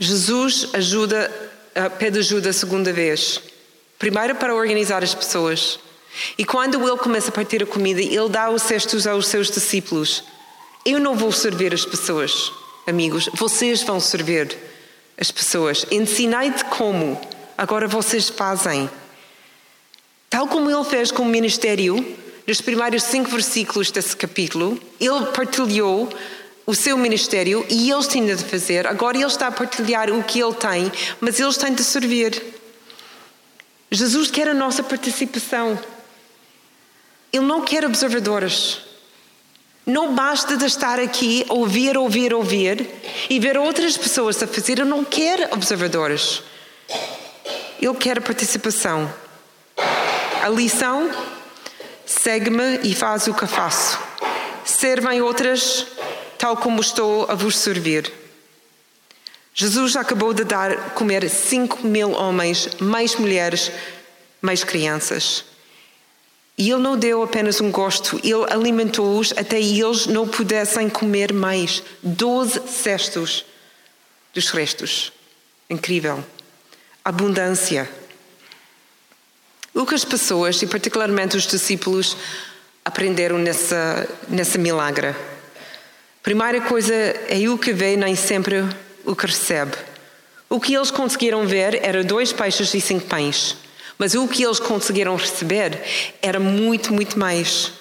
Jesus 0.01 0.71
ajuda, 0.73 1.31
eh, 1.75 1.91
pede 1.91 2.21
ajuda 2.21 2.49
a 2.49 2.55
segunda 2.55 2.91
vez. 2.91 3.39
Primeiro 3.99 4.35
para 4.37 4.55
organizar 4.55 5.05
as 5.05 5.15
pessoas. 5.15 5.79
E 6.39 6.45
quando 6.47 6.83
ele 6.89 6.97
começa 6.97 7.29
a 7.29 7.33
partir 7.33 7.63
a 7.63 7.67
comida, 7.67 8.01
ele 8.01 8.31
dá 8.31 8.49
os 8.49 8.63
cestos 8.63 9.07
aos 9.07 9.29
seus 9.29 9.51
discípulos. 9.51 10.25
Eu 10.87 10.99
não 10.99 11.15
vou 11.15 11.31
servir 11.31 11.75
as 11.75 11.85
pessoas 11.85 12.51
amigos, 12.89 13.29
vocês 13.35 13.83
vão 13.83 14.01
servir 14.01 14.57
as 15.19 15.31
pessoas. 15.31 15.85
Ensinei-te 15.91 16.65
como, 16.65 17.21
agora 17.57 17.87
vocês 17.87 18.29
fazem. 18.29 18.89
Tal 20.31 20.49
como 20.49 20.71
ele 20.71 20.85
fez 20.85 21.11
com 21.11 21.23
o 21.23 21.27
ministério, 21.27 22.17
nos 22.47 22.61
primeiros 22.61 23.03
cinco 23.03 23.31
versículos 23.31 23.91
desse 23.91 24.17
capítulo, 24.17 24.81
ele 24.99 25.27
partilhou 25.35 26.09
o 26.67 26.75
seu 26.75 26.97
ministério 26.97 27.65
e 27.69 27.91
eles 27.91 28.07
tinham 28.07 28.35
de 28.37 28.45
fazer. 28.45 28.87
Agora 28.87 29.17
ele 29.17 29.27
está 29.27 29.49
a 29.49 29.53
partilhar 29.53 30.11
o 30.11 30.23
que 30.23 30.41
ele 30.41 30.55
tem, 30.55 30.91
mas 31.21 31.39
eles 31.39 31.57
têm 31.57 31.75
de 31.75 31.85
servir. 31.85 32.43
Jesus 33.91 34.31
quer 34.31 34.49
a 34.49 34.55
nossa 34.55 34.83
participação. 34.83 35.79
Ele 37.33 37.45
não 37.45 37.63
quer 37.63 37.85
observadores. 37.85 38.88
Não 39.89 40.15
basta 40.15 40.55
de 40.55 40.67
estar 40.67 41.01
aqui, 41.01 41.47
ouvir, 41.49 41.97
ouvir, 41.97 42.35
ouvir 42.35 42.87
e 43.31 43.41
ver 43.41 43.57
outras 43.57 43.97
pessoas 43.97 44.43
a 44.43 44.47
fazer. 44.47 44.73
Ele 44.73 44.85
não 44.85 45.03
quer 45.03 45.49
observadores. 45.51 46.43
Ele 47.81 47.95
quer 47.95 48.21
participação. 48.21 49.11
A 50.45 50.49
lição: 50.51 51.11
segue-me 52.05 52.81
e 52.83 52.95
faz 52.95 53.29
o 53.29 53.35
que 53.35 53.47
faço. 53.47 53.99
Servem 54.63 55.23
outras 55.23 55.87
tal 56.37 56.59
como 56.59 56.83
estou 56.83 57.25
a 57.31 57.35
vos 57.35 57.57
servir. 57.57 58.13
Jesus 59.55 59.97
acabou 59.97 60.35
de 60.35 60.45
dar 60.45 60.91
comer 60.91 61.31
cinco 61.31 61.87
mil 61.87 62.13
homens, 62.13 62.69
mais 62.79 63.17
mulheres, 63.17 63.73
mais 64.43 64.63
crianças. 64.63 65.47
E 66.59 66.71
ele 66.71 66.83
não 66.83 66.99
deu 66.99 67.23
apenas 67.23 67.61
um 67.61 67.71
gosto, 67.71 68.19
ele 68.25 68.45
alimentou-os 68.51 69.33
até 69.37 69.61
eles 69.61 70.07
não 70.07 70.27
pudessem 70.27 70.89
comer 70.89 71.33
mais. 71.33 71.85
Doze 72.03 72.61
cestos 72.67 73.45
dos 74.35 74.51
restos. 74.51 75.13
Incrível. 75.71 76.25
Abundância. 77.05 77.89
O 79.73 79.87
que 79.87 79.95
as 79.95 80.05
pessoas, 80.05 80.61
e 80.61 80.67
particularmente 80.67 81.37
os 81.37 81.47
discípulos, 81.47 82.17
aprenderam 82.85 83.39
nessa, 83.39 84.09
nessa 84.29 84.59
milagre? 84.59 85.15
Primeira 86.25 86.61
coisa 86.61 86.93
é 86.93 87.49
o 87.49 87.57
que 87.57 87.73
vê, 87.73 87.97
nem 87.97 88.17
sempre 88.17 88.65
o 89.05 89.15
que 89.15 89.27
recebe. 89.27 89.77
O 90.51 90.59
que 90.59 90.75
eles 90.75 90.91
conseguiram 90.91 91.47
ver 91.47 91.79
era 91.85 92.03
dois 92.03 92.33
peixes 92.33 92.75
e 92.75 92.81
cinco 92.81 93.07
pães. 93.07 93.57
Mas 93.99 94.15
o 94.15 94.29
que 94.29 94.45
eles 94.45 94.61
conseguiram 94.61 95.17
receber 95.17 95.83
era 96.23 96.39
muito, 96.39 96.95
muito 96.95 97.19
mais. 97.19 97.73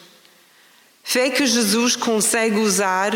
Fé 1.04 1.30
que 1.30 1.46
Jesus 1.46 1.96
consegue 1.96 2.58
usar 2.58 3.14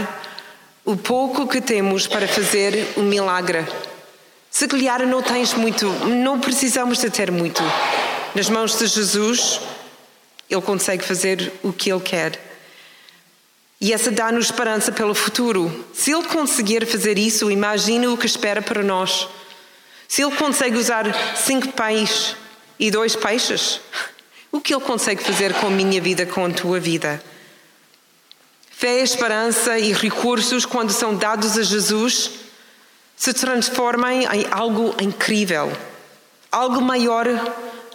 o 0.85 0.95
pouco 0.95 1.47
que 1.47 1.59
temos 1.59 2.05
para 2.05 2.27
fazer 2.27 2.93
um 2.95 3.01
milagre. 3.01 3.65
Se 4.51 4.67
calhar 4.67 5.05
não 5.07 5.21
tens 5.21 5.53
muito, 5.53 5.87
não 6.05 6.39
precisamos 6.39 6.99
de 6.99 7.09
ter 7.09 7.31
muito. 7.31 7.61
Nas 8.35 8.49
mãos 8.49 8.77
de 8.77 8.85
Jesus, 8.85 9.59
Ele 10.49 10.61
consegue 10.61 11.03
fazer 11.03 11.51
o 11.63 11.73
que 11.73 11.91
Ele 11.91 12.01
quer. 12.01 12.39
E 13.79 13.91
essa 13.91 14.11
dá-nos 14.11 14.45
esperança 14.45 14.91
pelo 14.91 15.15
futuro. 15.15 15.85
Se 15.93 16.11
Ele 16.11 16.27
conseguir 16.27 16.85
fazer 16.85 17.17
isso, 17.17 17.49
imagine 17.49 18.07
o 18.07 18.15
que 18.15 18.27
espera 18.27 18.61
para 18.61 18.83
nós. 18.83 19.27
Se 20.07 20.21
Ele 20.21 20.35
consegue 20.35 20.77
usar 20.77 21.05
cinco 21.35 21.69
pães 21.69 22.35
e 22.81 22.89
dois 22.89 23.15
peixes, 23.15 23.79
o 24.51 24.59
que 24.59 24.73
Ele 24.73 24.83
consegue 24.83 25.23
fazer 25.23 25.53
com 25.53 25.67
a 25.67 25.69
minha 25.69 26.01
vida, 26.01 26.25
com 26.25 26.43
a 26.43 26.49
tua 26.49 26.79
vida? 26.79 27.23
Fé, 28.71 29.03
esperança 29.03 29.77
e 29.77 29.93
recursos, 29.93 30.65
quando 30.65 30.91
são 30.91 31.15
dados 31.15 31.59
a 31.59 31.61
Jesus, 31.61 32.31
se 33.15 33.33
transformam 33.35 34.09
em 34.33 34.47
algo 34.49 34.95
incrível, 34.99 35.71
algo 36.51 36.81
maior 36.81 37.27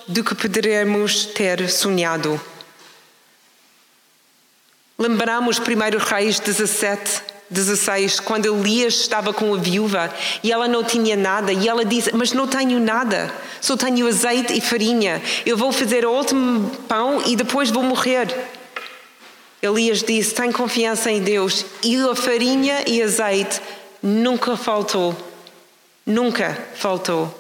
do 0.07 0.22
que 0.22 0.37
poderemos 0.37 1.26
ter 1.26 1.68
sonhado. 1.68 2.41
Lembramos 4.97 5.59
1 5.59 5.62
Reis 5.99 6.39
17, 6.39 7.22
16, 7.49 8.20
quando 8.20 8.47
Elias 8.47 8.94
estava 8.94 9.32
com 9.32 9.55
a 9.55 9.57
viúva 9.57 10.12
e 10.42 10.51
ela 10.51 10.66
não 10.66 10.82
tinha 10.82 11.16
nada, 11.16 11.53
e 11.53 11.68
ela 11.68 11.84
disse: 11.84 12.14
Mas 12.14 12.32
não 12.32 12.47
tenho 12.47 12.80
nada, 12.80 13.32
só 13.61 13.76
tenho 13.76 14.07
azeite 14.09 14.53
e 14.53 14.61
farinha. 14.61 15.22
Eu 15.44 15.57
vou 15.57 15.72
fazer 15.72 16.05
o 16.05 16.11
último 16.11 16.70
pão 16.88 17.22
e 17.24 17.36
depois 17.36 17.70
vou 17.70 17.82
morrer. 17.82 18.28
Elias 19.62 20.03
disse: 20.03 20.34
Tem 20.34 20.51
confiança 20.51 21.11
em 21.11 21.22
Deus. 21.22 21.64
E 21.82 21.97
a 21.97 22.14
farinha 22.14 22.82
e 22.86 23.01
azeite 23.03 23.61
nunca 24.03 24.57
faltou. 24.57 25.16
Nunca 26.05 26.57
faltou. 26.74 27.32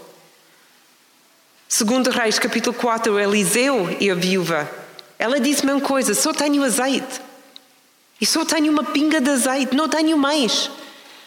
Segundo 1.68 2.10
Reis, 2.10 2.38
capítulo 2.38 2.76
4, 2.76 3.18
Eliseu 3.18 3.96
e 3.98 4.08
a 4.08 4.14
viúva. 4.14 4.70
Ela 5.18 5.40
disse 5.40 5.62
a 5.62 5.66
mesma 5.66 5.80
coisa: 5.80 6.14
Só 6.14 6.32
tenho 6.32 6.62
azeite. 6.62 7.25
E 8.20 8.26
só 8.26 8.44
tenho 8.44 8.72
uma 8.72 8.84
pinga 8.84 9.20
de 9.20 9.30
azeite, 9.30 9.74
não 9.74 9.88
tenho 9.88 10.16
mais. 10.16 10.70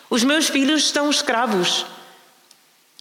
Os 0.10 0.24
meus 0.24 0.50
filhos 0.50 0.86
estão 0.86 1.10
escravos. 1.10 1.86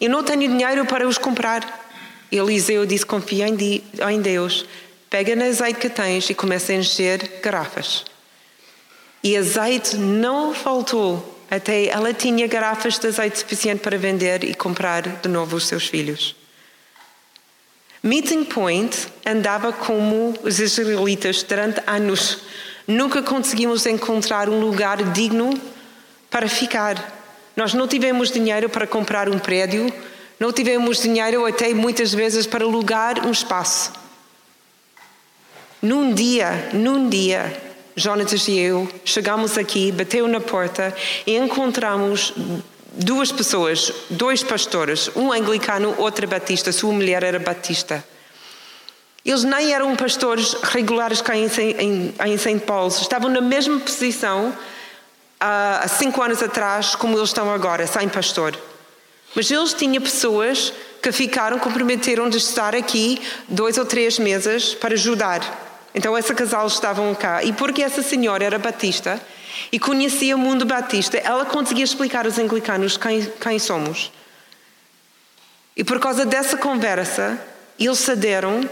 Eu 0.00 0.10
não 0.10 0.22
tenho 0.22 0.48
dinheiro 0.48 0.84
para 0.86 1.08
os 1.08 1.18
comprar. 1.18 1.86
Eliseu 2.30 2.84
disse: 2.84 3.06
Confia 3.06 3.48
em 3.48 4.20
Deus, 4.20 4.66
pega 5.08 5.34
no 5.34 5.44
azeite 5.44 5.80
que 5.80 5.88
tens 5.88 6.28
e 6.28 6.34
começa 6.34 6.72
a 6.72 6.76
encher 6.76 7.40
garrafas. 7.42 8.04
E 9.24 9.36
azeite 9.36 9.96
não 9.96 10.54
faltou 10.54 11.38
até 11.50 11.86
ela 11.86 12.12
tinha 12.12 12.46
garrafas 12.46 12.98
de 12.98 13.06
azeite 13.06 13.38
suficiente 13.38 13.80
para 13.80 13.96
vender 13.96 14.44
e 14.44 14.54
comprar 14.54 15.02
de 15.02 15.28
novo 15.28 15.56
os 15.56 15.66
seus 15.66 15.86
filhos. 15.86 16.36
Meeting 18.02 18.44
Point 18.44 19.08
andava 19.26 19.72
como 19.72 20.34
os 20.42 20.60
israelitas 20.60 21.42
durante 21.42 21.80
anos 21.86 22.38
nunca 22.88 23.22
conseguimos 23.22 23.84
encontrar 23.84 24.48
um 24.48 24.58
lugar 24.58 25.02
digno 25.12 25.50
para 26.30 26.48
ficar. 26.48 27.16
Nós 27.54 27.74
não 27.74 27.86
tivemos 27.86 28.30
dinheiro 28.30 28.70
para 28.70 28.86
comprar 28.86 29.28
um 29.28 29.38
prédio, 29.38 29.92
não 30.40 30.50
tivemos 30.50 31.02
dinheiro 31.02 31.44
até 31.44 31.74
muitas 31.74 32.14
vezes 32.14 32.46
para 32.46 32.64
alugar 32.64 33.26
um 33.26 33.30
espaço. 33.30 33.92
Num 35.82 36.14
dia, 36.14 36.70
num 36.72 37.08
dia, 37.08 37.54
Jonatas 37.94 38.48
e 38.48 38.58
eu 38.58 38.88
chegamos 39.04 39.58
aqui, 39.58 39.92
bateu 39.92 40.26
na 40.26 40.40
porta 40.40 40.94
e 41.26 41.36
encontramos 41.36 42.32
duas 42.92 43.30
pessoas, 43.30 43.92
dois 44.08 44.42
pastores, 44.42 45.10
um 45.14 45.32
anglicano, 45.32 45.94
outra 45.98 46.26
batista, 46.26 46.72
sua 46.72 46.92
mulher 46.92 47.22
era 47.22 47.38
batista. 47.38 48.04
Eles 49.28 49.44
nem 49.44 49.74
eram 49.74 49.94
pastores 49.94 50.54
regulares 50.54 51.20
cá 51.20 51.36
em, 51.36 51.44
em, 51.44 52.38
St. 52.38 52.60
Paul, 52.60 52.88
estavam 52.88 53.28
na 53.30 53.42
mesma 53.42 53.78
posição 53.78 54.56
há 55.38 55.86
cinco 55.86 56.22
anos 56.22 56.42
atrás 56.42 56.94
como 56.94 57.14
eles 57.14 57.28
estão 57.28 57.52
agora, 57.52 57.86
sem 57.86 58.08
pastor. 58.08 58.58
Mas 59.36 59.50
eles 59.50 59.74
tinham 59.74 60.02
pessoas 60.02 60.72
que 61.02 61.12
ficaram, 61.12 61.58
comprometeram 61.58 62.30
de 62.30 62.38
estar 62.38 62.74
aqui 62.74 63.20
dois 63.46 63.76
ou 63.76 63.84
três 63.84 64.18
meses 64.18 64.74
para 64.74 64.94
ajudar. 64.94 65.42
Então, 65.94 66.16
esse 66.16 66.34
casal 66.34 66.66
estavam 66.66 67.14
cá. 67.14 67.44
E 67.44 67.52
porque 67.52 67.82
essa 67.82 68.02
senhora 68.02 68.42
era 68.42 68.58
batista 68.58 69.20
e 69.70 69.78
conhecia 69.78 70.36
o 70.36 70.38
mundo 70.38 70.64
batista, 70.64 71.18
ela 71.18 71.44
conseguia 71.44 71.84
explicar 71.84 72.24
aos 72.24 72.38
anglicanos 72.38 72.96
quem, 72.96 73.30
quem 73.38 73.58
somos. 73.58 74.10
E 75.76 75.84
por 75.84 76.00
causa 76.00 76.24
dessa 76.24 76.56
conversa, 76.56 77.38
eles 77.78 77.98
cederam 77.98 78.66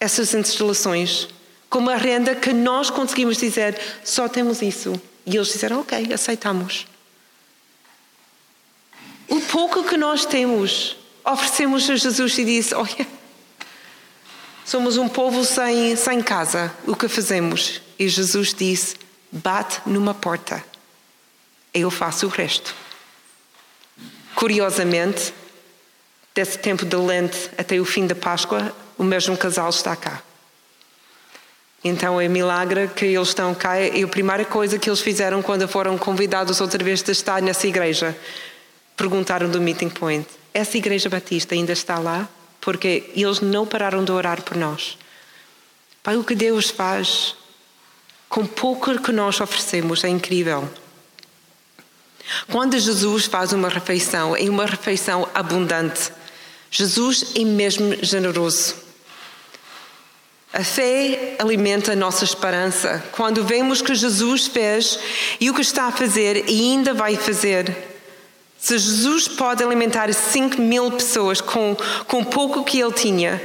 essas 0.00 0.34
instalações 0.34 1.28
com 1.70 1.78
uma 1.78 1.96
renda 1.96 2.34
que 2.34 2.52
nós 2.52 2.90
conseguimos 2.90 3.36
dizer 3.36 3.78
só 4.04 4.28
temos 4.28 4.62
isso. 4.62 5.00
E 5.26 5.36
eles 5.36 5.48
disseram, 5.48 5.80
ok, 5.80 6.12
aceitamos. 6.12 6.86
O 9.28 9.40
pouco 9.40 9.82
que 9.84 9.96
nós 9.96 10.24
temos, 10.24 10.96
oferecemos 11.24 11.88
a 11.88 11.96
Jesus 11.96 12.38
e 12.38 12.44
disse, 12.44 12.74
olha, 12.74 13.06
somos 14.64 14.96
um 14.96 15.08
povo 15.08 15.44
sem, 15.44 15.96
sem 15.96 16.22
casa, 16.22 16.72
o 16.86 16.94
que 16.94 17.08
fazemos? 17.08 17.80
E 17.98 18.08
Jesus 18.08 18.52
disse, 18.54 18.96
bate 19.32 19.80
numa 19.86 20.14
porta, 20.14 20.62
eu 21.72 21.90
faço 21.90 22.26
o 22.26 22.28
resto. 22.28 22.74
Curiosamente, 24.34 25.32
desse 26.34 26.58
tempo 26.58 26.84
de 26.84 26.96
Lente 26.96 27.50
até 27.56 27.80
o 27.80 27.84
fim 27.84 28.06
da 28.06 28.14
Páscoa, 28.14 28.74
o 28.98 29.04
mesmo 29.04 29.36
casal 29.36 29.70
está 29.70 29.94
cá. 29.96 30.22
Então 31.84 32.18
é 32.18 32.26
milagre 32.28 32.88
que 32.88 33.04
eles 33.04 33.28
estão 33.28 33.54
cá. 33.54 33.78
E 33.78 34.02
a 34.02 34.08
primeira 34.08 34.44
coisa 34.44 34.78
que 34.78 34.88
eles 34.88 35.00
fizeram 35.00 35.42
quando 35.42 35.68
foram 35.68 35.98
convidados 35.98 36.60
outra 36.60 36.82
vez 36.82 37.02
de 37.02 37.12
estar 37.12 37.42
nessa 37.42 37.66
igreja, 37.66 38.16
perguntaram 38.96 39.50
do 39.50 39.60
Meeting 39.60 39.90
Point: 39.90 40.26
essa 40.54 40.78
igreja 40.78 41.10
batista 41.10 41.54
ainda 41.54 41.72
está 41.72 41.98
lá? 41.98 42.26
Porque 42.60 43.10
eles 43.14 43.40
não 43.40 43.66
pararam 43.66 44.02
de 44.02 44.10
orar 44.10 44.40
por 44.42 44.56
nós. 44.56 44.96
Pai, 46.02 46.16
o 46.16 46.24
que 46.24 46.34
Deus 46.34 46.70
faz 46.70 47.36
com 48.30 48.46
pouco 48.46 48.98
que 49.00 49.12
nós 49.12 49.38
oferecemos 49.40 50.02
é 50.02 50.08
incrível. 50.08 50.68
Quando 52.50 52.78
Jesus 52.78 53.26
faz 53.26 53.52
uma 53.52 53.68
refeição, 53.68 54.34
é 54.34 54.48
uma 54.48 54.64
refeição 54.64 55.28
abundante. 55.34 56.10
Jesus 56.70 57.32
é 57.36 57.44
mesmo 57.44 57.96
generoso. 58.02 58.83
A 60.54 60.62
fé 60.62 61.34
alimenta 61.40 61.94
a 61.94 61.96
nossa 61.96 62.22
esperança 62.22 63.02
quando 63.10 63.42
vemos 63.42 63.82
que 63.82 63.92
Jesus 63.92 64.46
fez 64.46 65.00
e 65.40 65.50
o 65.50 65.54
que 65.54 65.60
está 65.60 65.86
a 65.86 65.90
fazer 65.90 66.48
e 66.48 66.70
ainda 66.70 66.94
vai 66.94 67.16
fazer. 67.16 67.76
Se 68.56 68.78
Jesus 68.78 69.26
pode 69.26 69.64
alimentar 69.64 70.14
5 70.14 70.60
mil 70.60 70.92
pessoas 70.92 71.40
com, 71.40 71.76
com 72.06 72.22
pouco 72.22 72.62
que 72.62 72.78
ele 72.78 72.92
tinha, 72.92 73.42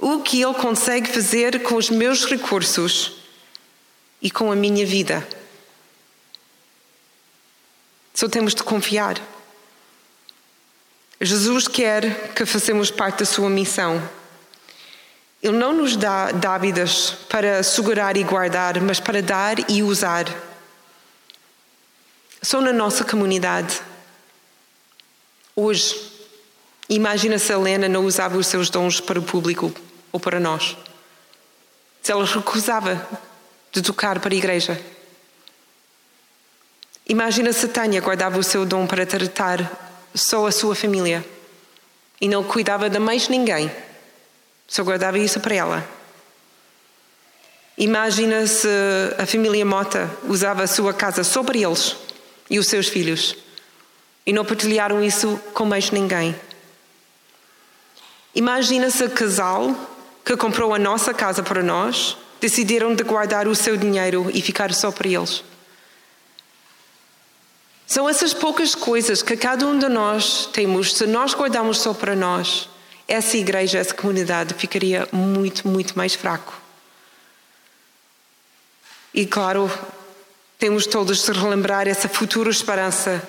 o 0.00 0.18
que 0.18 0.42
ele 0.42 0.54
consegue 0.54 1.08
fazer 1.08 1.62
com 1.62 1.76
os 1.76 1.90
meus 1.90 2.24
recursos 2.24 3.18
e 4.20 4.28
com 4.28 4.50
a 4.50 4.56
minha 4.56 4.84
vida? 4.84 5.24
Só 8.12 8.28
temos 8.28 8.52
de 8.52 8.64
confiar. 8.64 9.16
Jesus 11.20 11.68
quer 11.68 12.32
que 12.34 12.44
façamos 12.44 12.90
parte 12.90 13.20
da 13.20 13.24
sua 13.24 13.48
missão. 13.48 14.15
Ele 15.46 15.58
não 15.58 15.72
nos 15.72 15.94
dá 15.94 16.32
dávidas 16.32 17.10
para 17.28 17.62
segurar 17.62 18.16
e 18.16 18.24
guardar, 18.24 18.80
mas 18.80 18.98
para 18.98 19.22
dar 19.22 19.70
e 19.70 19.80
usar. 19.80 20.24
Só 22.42 22.60
na 22.60 22.72
nossa 22.72 23.04
comunidade. 23.04 23.80
Hoje, 25.54 25.94
imagina 26.88 27.38
se 27.38 27.52
a 27.52 27.54
Helena 27.54 27.88
não 27.88 28.04
usava 28.04 28.36
os 28.36 28.48
seus 28.48 28.70
dons 28.70 28.98
para 29.00 29.20
o 29.20 29.22
público 29.22 29.72
ou 30.10 30.18
para 30.18 30.40
nós. 30.40 30.76
Se 32.02 32.10
ela 32.10 32.24
recusava 32.24 33.08
de 33.70 33.82
tocar 33.82 34.18
para 34.18 34.34
a 34.34 34.36
igreja. 34.36 34.82
Imagina 37.08 37.52
se 37.52 37.68
Tânia 37.68 38.00
guardava 38.00 38.36
o 38.36 38.42
seu 38.42 38.66
dom 38.66 38.84
para 38.84 39.06
tratar 39.06 40.00
só 40.12 40.44
a 40.44 40.50
sua 40.50 40.74
família 40.74 41.24
e 42.20 42.28
não 42.28 42.42
cuidava 42.42 42.90
de 42.90 42.98
mais 42.98 43.28
ninguém 43.28 43.70
só 44.66 44.82
guardava 44.82 45.18
isso 45.18 45.40
para 45.40 45.54
ela. 45.54 45.88
Imagina 47.78 48.46
se 48.46 48.68
a 49.18 49.26
família 49.26 49.64
Mota 49.64 50.10
usava 50.28 50.62
a 50.62 50.66
sua 50.66 50.94
casa 50.94 51.22
só 51.22 51.42
para 51.42 51.58
eles 51.58 51.94
e 52.48 52.58
os 52.58 52.66
seus 52.66 52.88
filhos 52.88 53.36
e 54.24 54.32
não 54.32 54.44
partilharam 54.44 55.04
isso 55.04 55.38
com 55.52 55.64
mais 55.64 55.90
ninguém. 55.90 56.34
Imagina 58.34 58.90
se 58.90 59.04
o 59.04 59.10
casal 59.10 59.74
que 60.24 60.36
comprou 60.36 60.74
a 60.74 60.78
nossa 60.78 61.14
casa 61.14 61.42
para 61.42 61.62
nós 61.62 62.16
decidiram 62.40 62.94
de 62.94 63.04
guardar 63.04 63.46
o 63.46 63.54
seu 63.54 63.76
dinheiro 63.76 64.30
e 64.34 64.42
ficar 64.42 64.74
só 64.74 64.90
para 64.90 65.08
eles. 65.08 65.44
São 67.86 68.08
essas 68.08 68.34
poucas 68.34 68.74
coisas 68.74 69.22
que 69.22 69.36
cada 69.36 69.64
um 69.66 69.78
de 69.78 69.88
nós 69.88 70.46
temos, 70.52 70.94
se 70.94 71.06
nós 71.06 71.34
guardamos 71.34 71.78
só 71.78 71.94
para 71.94 72.16
nós 72.16 72.68
essa 73.08 73.36
igreja, 73.36 73.78
essa 73.78 73.94
comunidade 73.94 74.54
ficaria 74.54 75.08
muito, 75.12 75.66
muito 75.66 75.96
mais 75.96 76.14
fraco. 76.14 76.52
E 79.14 79.24
claro, 79.24 79.70
temos 80.58 80.86
todos 80.86 81.24
de 81.24 81.32
relembrar 81.32 81.88
essa 81.88 82.08
futura 82.08 82.50
esperança. 82.50 83.22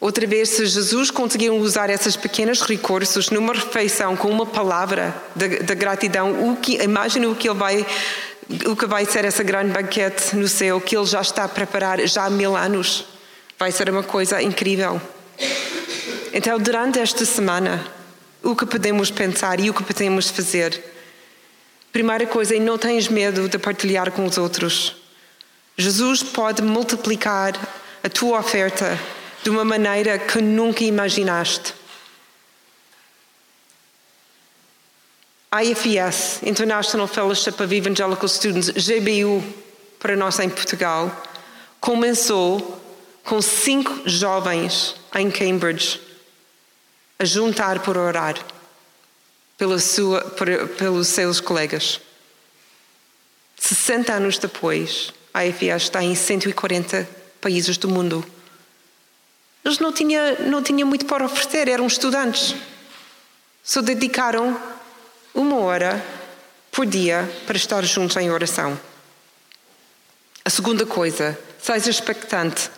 Outra 0.00 0.26
vez, 0.26 0.50
se 0.50 0.66
Jesus 0.66 1.10
conseguiu 1.10 1.56
usar 1.56 1.88
esses 1.88 2.14
pequenos 2.14 2.60
recursos 2.60 3.30
numa 3.30 3.54
refeição 3.54 4.16
com 4.16 4.28
uma 4.28 4.44
palavra 4.44 5.14
de, 5.34 5.60
de 5.60 5.74
gratidão, 5.74 6.50
o 6.50 6.56
que, 6.56 6.74
imagine 6.82 7.26
o 7.26 7.34
que 7.34 7.48
ele 7.48 7.58
vai 7.58 7.86
o 8.66 8.76
que 8.76 8.84
vai 8.84 9.06
ser 9.06 9.24
essa 9.24 9.42
grande 9.42 9.72
banquete 9.72 10.36
no 10.36 10.46
céu 10.46 10.78
que 10.78 10.94
ele 10.94 11.06
já 11.06 11.22
está 11.22 11.44
a 11.44 11.48
preparar 11.48 12.06
já 12.06 12.26
há 12.26 12.30
mil 12.30 12.54
anos. 12.54 13.06
Vai 13.58 13.72
ser 13.72 13.88
uma 13.88 14.02
coisa 14.02 14.42
incrível. 14.42 15.00
Então, 16.36 16.58
durante 16.58 16.98
esta 16.98 17.24
semana, 17.24 17.86
o 18.42 18.56
que 18.56 18.66
podemos 18.66 19.08
pensar 19.08 19.60
e 19.60 19.70
o 19.70 19.72
que 19.72 19.84
podemos 19.84 20.30
fazer? 20.30 20.82
Primeira 21.92 22.26
coisa, 22.26 22.58
não 22.58 22.76
tens 22.76 23.06
medo 23.06 23.48
de 23.48 23.56
partilhar 23.56 24.10
com 24.10 24.26
os 24.26 24.36
outros. 24.36 24.96
Jesus 25.78 26.24
pode 26.24 26.60
multiplicar 26.60 27.52
a 28.02 28.08
tua 28.08 28.40
oferta 28.40 28.98
de 29.44 29.50
uma 29.50 29.64
maneira 29.64 30.18
que 30.18 30.42
nunca 30.42 30.82
imaginaste. 30.82 31.72
IFES, 35.52 36.40
International 36.42 37.06
Fellowship 37.06 37.62
of 37.62 37.72
Evangelical 37.72 38.28
Students, 38.28 38.70
GBU, 38.70 39.40
para 40.00 40.16
nós 40.16 40.40
em 40.40 40.48
Portugal, 40.48 41.16
começou 41.78 42.82
com 43.22 43.40
cinco 43.40 44.02
jovens 44.04 44.96
em 45.14 45.30
Cambridge 45.30 46.13
a 47.18 47.24
juntar 47.24 47.80
por 47.80 47.96
orar 47.96 48.36
pela 49.56 49.78
sua, 49.78 50.20
por, 50.22 50.46
pelos 50.76 51.08
seus 51.08 51.40
colegas. 51.40 52.00
60 53.56 54.12
anos 54.12 54.38
depois, 54.38 55.12
a 55.32 55.46
IFA 55.46 55.76
está 55.76 56.02
em 56.02 56.14
140 56.14 57.08
países 57.40 57.76
do 57.76 57.88
mundo. 57.88 58.24
Eles 59.64 59.78
não 59.78 59.92
tinham, 59.92 60.36
não 60.46 60.62
tinham 60.62 60.86
muito 60.86 61.06
para 61.06 61.24
oferecer, 61.24 61.68
eram 61.68 61.86
estudantes. 61.86 62.54
Só 63.62 63.80
dedicaram 63.80 64.60
uma 65.34 65.56
hora 65.56 66.04
por 66.70 66.84
dia 66.84 67.30
para 67.46 67.56
estar 67.56 67.82
juntos 67.84 68.16
em 68.16 68.30
oração. 68.30 68.78
A 70.44 70.50
segunda 70.50 70.84
coisa, 70.84 71.38
seja 71.58 71.88
expectante 71.88 72.70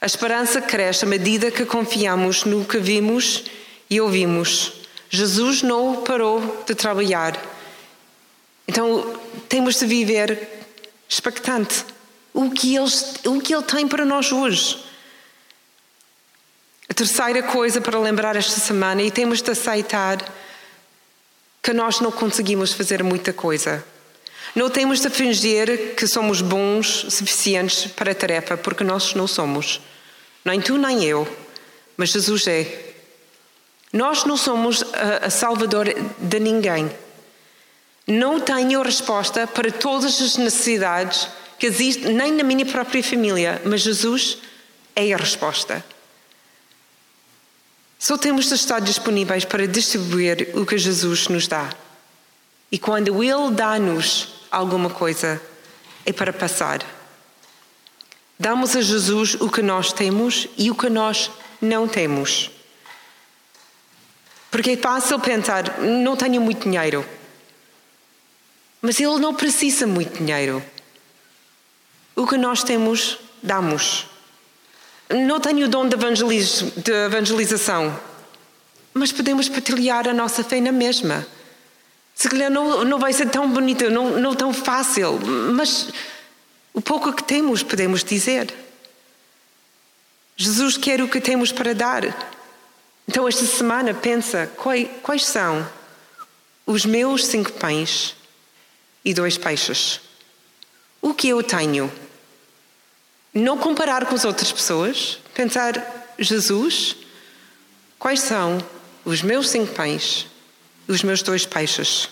a 0.00 0.06
esperança 0.06 0.62
cresce 0.62 1.04
à 1.04 1.08
medida 1.08 1.50
que 1.50 1.66
confiamos 1.66 2.44
no 2.44 2.64
que 2.64 2.78
vimos 2.78 3.44
e 3.88 4.00
ouvimos. 4.00 4.72
Jesus 5.10 5.62
não 5.62 6.02
parou 6.02 6.64
de 6.66 6.74
trabalhar. 6.74 7.38
Então 8.66 9.20
temos 9.48 9.78
de 9.78 9.84
viver 9.84 10.48
expectante. 11.08 11.84
O 12.32 12.50
que, 12.50 12.76
ele, 12.76 12.90
o 13.26 13.40
que 13.40 13.52
Ele 13.52 13.64
tem 13.64 13.88
para 13.88 14.04
nós 14.04 14.30
hoje. 14.30 14.78
A 16.88 16.94
terceira 16.94 17.42
coisa 17.42 17.80
para 17.80 17.98
lembrar 17.98 18.36
esta 18.36 18.60
semana, 18.60 19.02
e 19.02 19.10
temos 19.10 19.42
de 19.42 19.50
aceitar 19.50 20.18
que 21.62 21.72
nós 21.72 22.00
não 22.00 22.10
conseguimos 22.10 22.72
fazer 22.72 23.02
muita 23.02 23.32
coisa. 23.32 23.84
Não 24.54 24.70
temos 24.70 25.00
de 25.00 25.10
fingir 25.10 25.94
que 25.94 26.06
somos 26.06 26.40
bons 26.40 27.06
suficientes 27.10 27.86
para 27.86 28.12
a 28.12 28.14
tarefa, 28.14 28.56
porque 28.56 28.82
nós 28.82 29.14
não 29.14 29.26
somos. 29.26 29.80
Nem 30.44 30.60
tu, 30.60 30.76
nem 30.78 31.04
eu. 31.04 31.26
Mas 31.96 32.10
Jesus 32.10 32.46
é. 32.46 32.94
Nós 33.92 34.24
não 34.24 34.36
somos 34.36 34.82
a, 34.82 35.26
a 35.26 35.30
salvador 35.30 35.86
de 36.18 36.40
ninguém. 36.40 36.90
Não 38.06 38.40
tenho 38.40 38.82
resposta 38.82 39.46
para 39.46 39.70
todas 39.70 40.20
as 40.20 40.36
necessidades 40.36 41.28
que 41.58 41.66
existem, 41.66 42.14
nem 42.14 42.32
na 42.32 42.42
minha 42.42 42.64
própria 42.64 43.02
família, 43.02 43.60
mas 43.64 43.82
Jesus 43.82 44.38
é 44.96 45.12
a 45.12 45.16
resposta. 45.16 45.84
Só 47.98 48.16
temos 48.16 48.46
de 48.46 48.54
estar 48.54 48.80
disponíveis 48.80 49.44
para 49.44 49.68
distribuir 49.68 50.48
o 50.54 50.64
que 50.64 50.78
Jesus 50.78 51.28
nos 51.28 51.46
dá. 51.46 51.70
E 52.72 52.78
quando 52.78 53.22
Ele 53.22 53.50
dá-nos 53.52 54.46
alguma 54.50 54.88
coisa 54.88 55.40
é 56.06 56.12
para 56.12 56.32
passar. 56.32 56.80
Damos 58.40 58.74
a 58.74 58.80
Jesus 58.80 59.34
o 59.34 59.50
que 59.50 59.60
nós 59.60 59.92
temos 59.92 60.48
e 60.56 60.70
o 60.70 60.74
que 60.74 60.88
nós 60.88 61.30
não 61.60 61.86
temos. 61.86 62.50
Porque 64.50 64.70
é 64.70 64.76
fácil 64.78 65.20
pensar, 65.20 65.78
não 65.80 66.16
tenho 66.16 66.40
muito 66.40 66.66
dinheiro. 66.66 67.04
Mas 68.80 68.98
ele 68.98 69.18
não 69.18 69.34
precisa 69.34 69.86
muito 69.86 70.16
dinheiro. 70.16 70.64
O 72.16 72.26
que 72.26 72.38
nós 72.38 72.64
temos, 72.64 73.18
damos. 73.42 74.06
Não 75.10 75.38
tenho 75.38 75.66
o 75.66 75.68
dom 75.68 75.86
de, 75.86 75.96
evangeliz 75.96 76.64
de 76.78 76.92
evangelização, 76.92 77.94
mas 78.94 79.12
podemos 79.12 79.50
partilhar 79.50 80.08
a 80.08 80.14
nossa 80.14 80.42
fé 80.42 80.62
na 80.62 80.72
mesma. 80.72 81.26
Se 82.14 82.26
calhar 82.26 82.50
não, 82.50 82.86
não 82.86 82.98
vai 82.98 83.12
ser 83.12 83.28
tão 83.28 83.50
bonito, 83.50 83.90
não, 83.90 84.18
não 84.18 84.34
tão 84.34 84.54
fácil, 84.54 85.20
mas 85.54 85.88
o 86.72 86.80
pouco 86.80 87.12
que 87.12 87.22
temos 87.22 87.62
podemos 87.62 88.02
dizer. 88.04 88.52
Jesus 90.36 90.76
quer 90.76 91.02
o 91.02 91.08
que 91.08 91.20
temos 91.20 91.52
para 91.52 91.74
dar. 91.74 92.02
Então, 93.06 93.26
esta 93.26 93.44
semana, 93.44 93.92
pensa: 93.92 94.50
quais 95.02 95.26
são 95.26 95.68
os 96.66 96.84
meus 96.84 97.26
cinco 97.26 97.52
pães 97.52 98.16
e 99.04 99.12
dois 99.12 99.36
peixes? 99.36 100.00
O 101.02 101.12
que 101.12 101.28
eu 101.28 101.42
tenho? 101.42 101.92
Não 103.32 103.58
comparar 103.58 104.06
com 104.06 104.14
as 104.14 104.24
outras 104.24 104.52
pessoas, 104.52 105.18
pensar: 105.34 106.14
Jesus, 106.18 106.96
quais 107.98 108.20
são 108.20 108.58
os 109.04 109.22
meus 109.22 109.48
cinco 109.48 109.74
pães 109.74 110.30
os 110.90 111.04
meus 111.04 111.22
dois 111.22 111.46
peixes. 111.46 112.08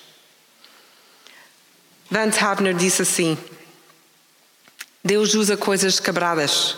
Vance 2.11 2.43
Havner 2.43 2.75
disse 2.75 3.03
assim: 3.03 3.37
Deus 5.05 5.35
usa 5.35 5.57
coisas 5.57 6.01
quebradas. 6.01 6.77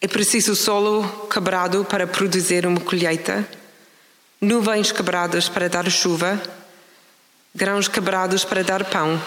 É 0.00 0.06
preciso 0.06 0.54
solo 0.54 1.28
quebrado 1.32 1.84
para 1.84 2.06
produzir 2.06 2.66
uma 2.66 2.80
colheita, 2.80 3.46
nuvens 4.40 4.92
quebradas 4.92 5.48
para 5.48 5.68
dar 5.68 5.90
chuva, 5.90 6.40
grãos 7.54 7.88
quebrados 7.88 8.44
para 8.44 8.62
dar 8.62 8.84
pão, 8.84 9.20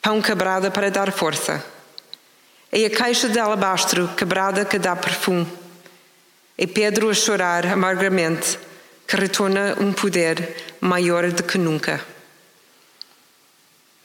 pão 0.00 0.22
quebrado 0.22 0.70
para 0.70 0.90
dar 0.90 1.10
força. 1.10 1.64
É 2.70 2.84
a 2.84 2.90
caixa 2.90 3.28
de 3.28 3.38
alabastro 3.38 4.08
quebrada 4.16 4.64
que 4.64 4.78
dá 4.78 4.94
perfume. 4.94 5.46
É 6.56 6.66
Pedro 6.66 7.10
a 7.10 7.14
chorar 7.14 7.66
amargamente, 7.66 8.58
que 9.08 9.16
retorna 9.16 9.76
um 9.80 9.92
poder 9.92 10.56
maior 10.80 11.30
do 11.32 11.42
que 11.42 11.58
nunca. 11.58 12.13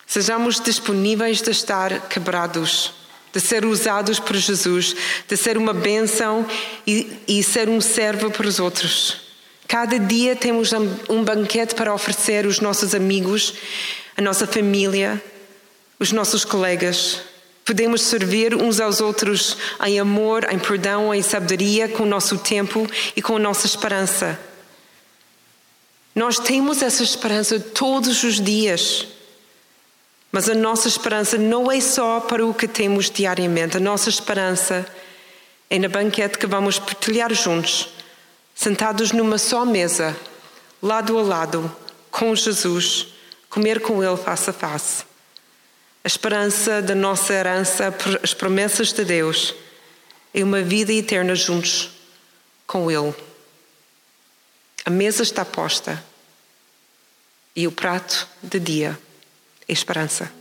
Sejamos 0.10 0.60
disponíveis 0.60 1.39
de 1.39 1.51
estar 1.51 2.07
quebrados, 2.10 2.91
de 3.32 3.39
ser 3.39 3.64
usados 3.64 4.20
por 4.20 4.36
Jesus, 4.36 4.95
de 5.28 5.38
ser 5.38 5.55
uma 5.55 5.72
bênção 5.72 6.47
e, 6.88 7.16
e 7.28 7.43
ser 7.43 7.70
um 7.70 7.80
servo 7.80 8.32
para 8.32 8.47
os 8.47 8.60
outros. 8.60 9.18
Cada 9.68 9.99
dia 9.99 10.36
temos 10.36 10.72
um 11.07 11.24
banquete 11.24 11.76
para 11.76 11.93
oferecer 11.93 12.45
aos 12.45 12.60
nossos 12.60 12.95
amigos, 12.95 13.53
a 14.18 14.22
nossa 14.24 14.47
família, 14.47 15.24
os 15.99 16.12
nossos 16.12 16.43
colegas. 16.43 17.20
Podemos 17.64 18.01
servir 18.01 18.55
uns 18.55 18.80
aos 18.80 19.01
outros 19.01 19.57
em 19.86 19.99
amor, 19.99 20.51
em 20.51 20.57
perdão, 20.57 21.14
em 21.14 21.22
sabedoria, 21.22 21.88
com 21.88 22.01
o 22.01 22.07
nosso 22.07 22.39
tempo 22.39 22.89
e 23.16 23.22
com 23.22 23.36
a 23.36 23.39
nossa 23.39 23.68
esperança. 23.68 24.39
Nós 26.16 26.39
temos 26.39 26.82
essa 26.82 27.03
esperança 27.03 27.60
todos 27.60 28.24
os 28.24 28.41
dias. 28.41 29.05
Mas 30.32 30.47
a 30.47 30.53
nossa 30.53 30.88
esperança 30.88 31.38
não 31.38 31.71
é 31.71 31.82
só 31.82 32.19
para 32.19 32.45
o 32.45 32.53
que 32.53 32.67
temos 32.67 33.09
diariamente. 33.09 33.77
A 33.77 33.80
nossa 33.80 34.09
esperança 34.09 34.86
é 35.69 35.80
na 35.80 35.88
banquete 35.88 36.38
que 36.38 36.47
vamos 36.47 36.77
partilhar 36.77 37.34
juntos 37.34 37.89
sentados 38.59 39.13
numa 39.13 39.38
só 39.38 39.63
mesa, 39.63 40.13
lado 40.82 41.17
a 41.17 41.21
lado, 41.21 41.73
com 42.11 42.36
Jesus, 42.36 43.07
comer 43.49 43.80
com 43.80 44.03
Ele 44.03 44.17
face 44.17 44.49
a 44.49 44.53
face. 44.53 45.05
A 46.03 46.07
esperança 46.07 46.82
da 46.82 46.93
nossa 46.93 47.34
herança, 47.34 47.95
as 48.21 48.34
promessas 48.34 48.91
de 48.91 49.05
Deus, 49.05 49.55
é 50.34 50.43
uma 50.43 50.61
vida 50.61 50.91
eterna 50.91 51.36
juntos 51.36 51.91
com 52.67 52.91
Ele. 52.91 53.15
A 54.84 54.89
mesa 54.89 55.23
está 55.23 55.45
posta 55.45 56.03
e 57.55 57.65
o 57.65 57.71
prato 57.71 58.27
de 58.43 58.59
dia 58.59 58.99
esperança. 59.70 60.38